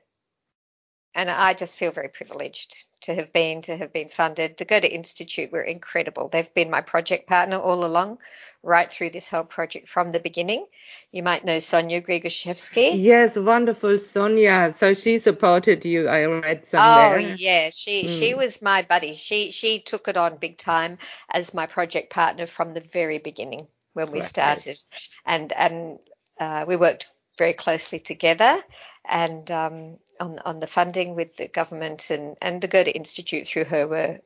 and 1.14 1.30
I 1.30 1.54
just 1.54 1.78
feel 1.78 1.92
very 1.92 2.08
privileged 2.08 2.84
to 3.02 3.14
have 3.14 3.32
been 3.32 3.62
to 3.62 3.76
have 3.76 3.92
been 3.92 4.08
funded. 4.08 4.56
The 4.56 4.64
Goethe 4.64 4.84
Institute 4.84 5.52
were 5.52 5.62
incredible. 5.62 6.28
They've 6.28 6.54
been 6.54 6.70
my 6.70 6.80
project 6.80 7.28
partner 7.28 7.58
all 7.58 7.84
along, 7.84 8.18
right 8.62 8.90
through 8.90 9.10
this 9.10 9.28
whole 9.28 9.44
project 9.44 9.88
from 9.88 10.10
the 10.10 10.20
beginning. 10.20 10.66
You 11.12 11.22
might 11.22 11.44
know 11.44 11.58
Sonia 11.58 12.00
Grigashevsky. 12.00 12.92
Yes, 12.96 13.36
wonderful 13.36 13.98
Sonia. 13.98 14.72
So 14.72 14.94
she 14.94 15.18
supported 15.18 15.84
you. 15.84 16.08
I 16.08 16.24
read 16.24 16.66
somewhere. 16.66 17.18
Oh 17.18 17.34
yeah, 17.36 17.70
she 17.70 18.04
mm. 18.04 18.18
she 18.18 18.34
was 18.34 18.62
my 18.62 18.82
buddy. 18.82 19.14
She 19.14 19.50
she 19.50 19.80
took 19.80 20.08
it 20.08 20.16
on 20.16 20.38
big 20.38 20.56
time 20.56 20.98
as 21.30 21.54
my 21.54 21.66
project 21.66 22.10
partner 22.10 22.46
from 22.46 22.74
the 22.74 22.80
very 22.80 23.18
beginning 23.18 23.68
when 23.92 24.10
we 24.10 24.20
right. 24.20 24.28
started, 24.28 24.82
and 25.26 25.52
and 25.52 25.98
uh, 26.40 26.64
we 26.66 26.76
worked 26.76 27.08
very 27.36 27.52
closely 27.52 27.98
together 27.98 28.62
and 29.04 29.50
um, 29.50 29.98
on, 30.20 30.38
on 30.44 30.60
the 30.60 30.66
funding 30.66 31.14
with 31.14 31.36
the 31.36 31.48
government 31.48 32.10
and, 32.10 32.36
and 32.40 32.60
the 32.60 32.68
Goethe 32.68 32.88
Institute 32.94 33.46
through 33.46 33.64
her 33.64 33.86
were 33.86 34.20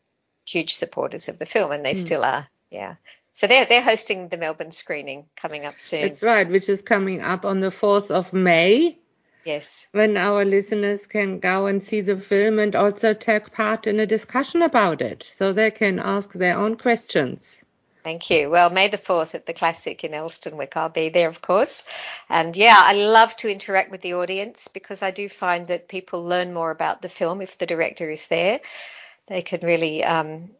huge 0.46 0.74
supporters 0.74 1.28
of 1.28 1.38
the 1.38 1.46
film 1.46 1.72
and 1.72 1.84
they 1.84 1.94
mm. 1.94 1.96
still 1.96 2.24
are. 2.24 2.48
Yeah. 2.70 2.96
So 3.34 3.46
they're 3.46 3.66
they're 3.66 3.82
hosting 3.82 4.28
the 4.28 4.36
Melbourne 4.36 4.72
screening 4.72 5.26
coming 5.36 5.64
up 5.64 5.80
soon. 5.80 6.02
That's 6.02 6.24
right, 6.24 6.48
which 6.48 6.68
is 6.68 6.82
coming 6.82 7.20
up 7.20 7.44
on 7.44 7.60
the 7.60 7.70
4th 7.70 8.10
of 8.10 8.32
May. 8.32 8.98
Yes. 9.44 9.86
When 9.92 10.16
our 10.16 10.44
listeners 10.44 11.06
can 11.06 11.38
go 11.38 11.66
and 11.66 11.82
see 11.82 12.00
the 12.00 12.16
film 12.16 12.58
and 12.58 12.74
also 12.74 13.14
take 13.14 13.52
part 13.52 13.86
in 13.86 14.00
a 14.00 14.06
discussion 14.06 14.62
about 14.62 15.00
it 15.00 15.26
so 15.30 15.52
they 15.52 15.70
can 15.70 16.00
ask 16.00 16.32
their 16.32 16.58
own 16.58 16.76
questions. 16.76 17.64
Thank 18.02 18.30
you. 18.30 18.48
Well, 18.48 18.70
May 18.70 18.88
the 18.88 18.98
4th 18.98 19.34
at 19.34 19.46
the 19.46 19.52
Classic 19.52 20.02
in 20.04 20.12
Elsternwick. 20.12 20.76
I'll 20.76 20.88
be 20.88 21.08
there, 21.08 21.28
of 21.28 21.42
course. 21.42 21.84
And 22.28 22.56
yeah, 22.56 22.76
I 22.78 22.92
love 22.92 23.36
to 23.38 23.50
interact 23.50 23.90
with 23.90 24.00
the 24.00 24.14
audience 24.14 24.68
because 24.68 25.02
I 25.02 25.10
do 25.10 25.28
find 25.28 25.66
that 25.66 25.88
people 25.88 26.24
learn 26.24 26.54
more 26.54 26.70
about 26.70 27.02
the 27.02 27.08
film 27.08 27.40
if 27.40 27.58
the 27.58 27.66
director 27.66 28.08
is 28.08 28.28
there. 28.28 28.60
They 29.26 29.42
can 29.42 29.60
really 29.62 30.04
um, 30.04 30.50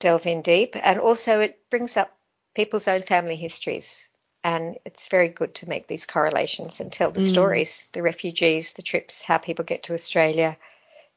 delve 0.00 0.26
in 0.26 0.42
deep. 0.42 0.74
And 0.74 0.98
also, 0.98 1.40
it 1.40 1.58
brings 1.70 1.96
up 1.96 2.14
people's 2.54 2.88
own 2.88 3.02
family 3.02 3.36
histories. 3.36 4.08
And 4.42 4.78
it's 4.84 5.08
very 5.08 5.28
good 5.28 5.54
to 5.56 5.68
make 5.68 5.86
these 5.86 6.06
correlations 6.06 6.80
and 6.80 6.92
tell 6.92 7.10
the 7.10 7.20
mm. 7.20 7.28
stories 7.28 7.86
the 7.92 8.02
refugees, 8.02 8.72
the 8.72 8.82
trips, 8.82 9.22
how 9.22 9.38
people 9.38 9.64
get 9.64 9.84
to 9.84 9.94
Australia. 9.94 10.56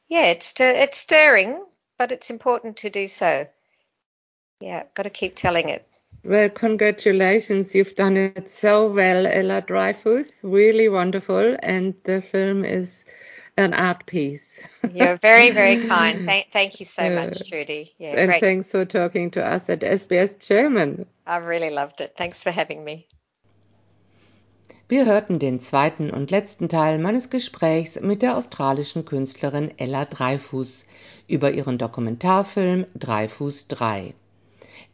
Yeah, 0.08 0.26
it's, 0.26 0.54
it's 0.58 0.98
stirring, 0.98 1.64
but 1.98 2.12
it's 2.12 2.30
important 2.30 2.78
to 2.78 2.90
do 2.90 3.06
so 3.06 3.46
yeah, 4.62 4.84
got 4.94 5.02
to 5.02 5.10
keep 5.10 5.34
telling 5.34 5.68
it. 5.68 5.86
Well, 6.24 6.50
congratulations. 6.50 7.74
You've 7.74 7.96
done 7.96 8.16
it 8.16 8.48
so 8.48 8.88
well, 8.88 9.26
Ella 9.26 9.60
Dreyfus. 9.60 10.40
Really 10.44 10.88
wonderful. 10.88 11.56
And 11.60 11.94
the 12.04 12.22
film 12.22 12.64
is 12.64 13.04
an 13.56 13.74
art 13.74 14.06
piece. 14.06 14.60
You're 14.94 15.16
very, 15.16 15.50
very 15.50 15.84
kind. 15.88 16.24
Thank, 16.24 16.52
thank 16.52 16.78
you 16.78 16.86
so 16.86 17.10
much, 17.10 17.50
Trudy. 17.50 17.92
Yeah, 17.98 18.14
and 18.16 18.28
great. 18.28 18.40
thanks 18.40 18.70
for 18.70 18.84
talking 18.84 19.32
to 19.32 19.44
us 19.44 19.68
at 19.68 19.80
SBS 19.80 20.38
German. 20.38 21.06
I 21.26 21.38
really 21.38 21.70
loved 21.70 22.00
it. 22.00 22.14
Thanks 22.16 22.42
for 22.42 22.52
having 22.52 22.84
me. 22.84 23.08
Wir 24.88 25.06
hörten 25.06 25.38
den 25.38 25.58
zweiten 25.58 26.10
und 26.10 26.30
letzten 26.30 26.68
Teil 26.68 26.98
meines 26.98 27.30
Gesprächs 27.30 27.98
mit 28.00 28.20
der 28.20 28.36
australischen 28.36 29.06
Künstlerin 29.06 29.72
Ella 29.78 30.04
Dreyfus 30.04 30.84
über 31.26 31.50
ihren 31.50 31.78
Dokumentarfilm 31.78 32.86
Dreyfus 32.94 33.66
3. 33.68 34.14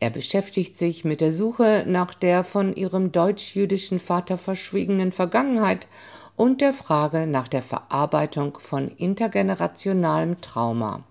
Er 0.00 0.10
beschäftigt 0.10 0.78
sich 0.78 1.04
mit 1.04 1.20
der 1.20 1.32
Suche 1.32 1.84
nach 1.86 2.14
der 2.14 2.44
von 2.44 2.74
ihrem 2.74 3.10
deutsch-jüdischen 3.10 3.98
Vater 3.98 4.38
verschwiegenen 4.38 5.10
Vergangenheit 5.10 5.88
und 6.36 6.60
der 6.60 6.72
Frage 6.72 7.26
nach 7.26 7.48
der 7.48 7.64
Verarbeitung 7.64 8.58
von 8.60 8.88
intergenerationalem 8.88 10.40
Trauma. 10.40 11.02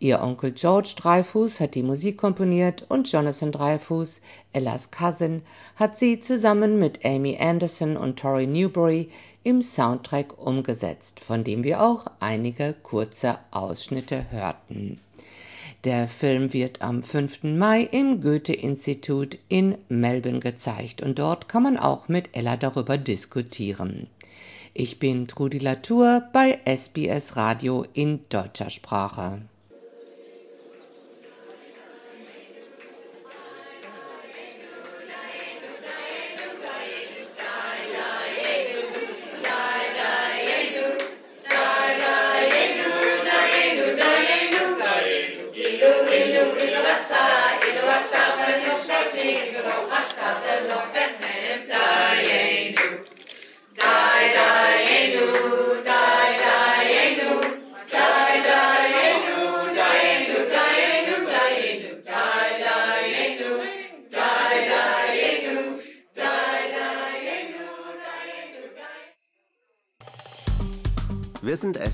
Ihr 0.00 0.20
Onkel 0.20 0.52
George 0.52 0.92
Dreyfus 0.98 1.60
hat 1.60 1.74
die 1.74 1.82
Musik 1.82 2.18
komponiert 2.18 2.84
und 2.90 3.10
Jonathan 3.10 3.52
Dreyfus, 3.52 4.20
Ellas 4.52 4.90
Cousin, 4.90 5.40
hat 5.76 5.96
sie 5.96 6.20
zusammen 6.20 6.78
mit 6.78 7.06
Amy 7.06 7.38
Anderson 7.40 7.96
und 7.96 8.18
Tori 8.18 8.46
Newbury 8.46 9.08
im 9.44 9.62
Soundtrack 9.62 10.38
umgesetzt, 10.38 11.20
von 11.20 11.42
dem 11.42 11.64
wir 11.64 11.82
auch 11.82 12.04
einige 12.20 12.74
kurze 12.82 13.38
Ausschnitte 13.50 14.30
hörten. 14.30 15.00
Der 15.84 16.08
Film 16.08 16.54
wird 16.54 16.80
am 16.80 17.02
5. 17.02 17.42
Mai 17.42 17.82
im 17.82 18.22
Goethe-Institut 18.22 19.36
in 19.48 19.76
Melbourne 19.90 20.40
gezeigt 20.40 21.02
und 21.02 21.18
dort 21.18 21.46
kann 21.46 21.62
man 21.62 21.76
auch 21.76 22.08
mit 22.08 22.30
Ella 22.32 22.56
darüber 22.56 22.96
diskutieren. 22.96 24.06
Ich 24.72 24.98
bin 24.98 25.28
Trudi 25.28 25.58
Latour 25.58 26.22
bei 26.32 26.58
SBS 26.64 27.36
Radio 27.36 27.84
in 27.92 28.20
deutscher 28.30 28.70
Sprache. 28.70 29.42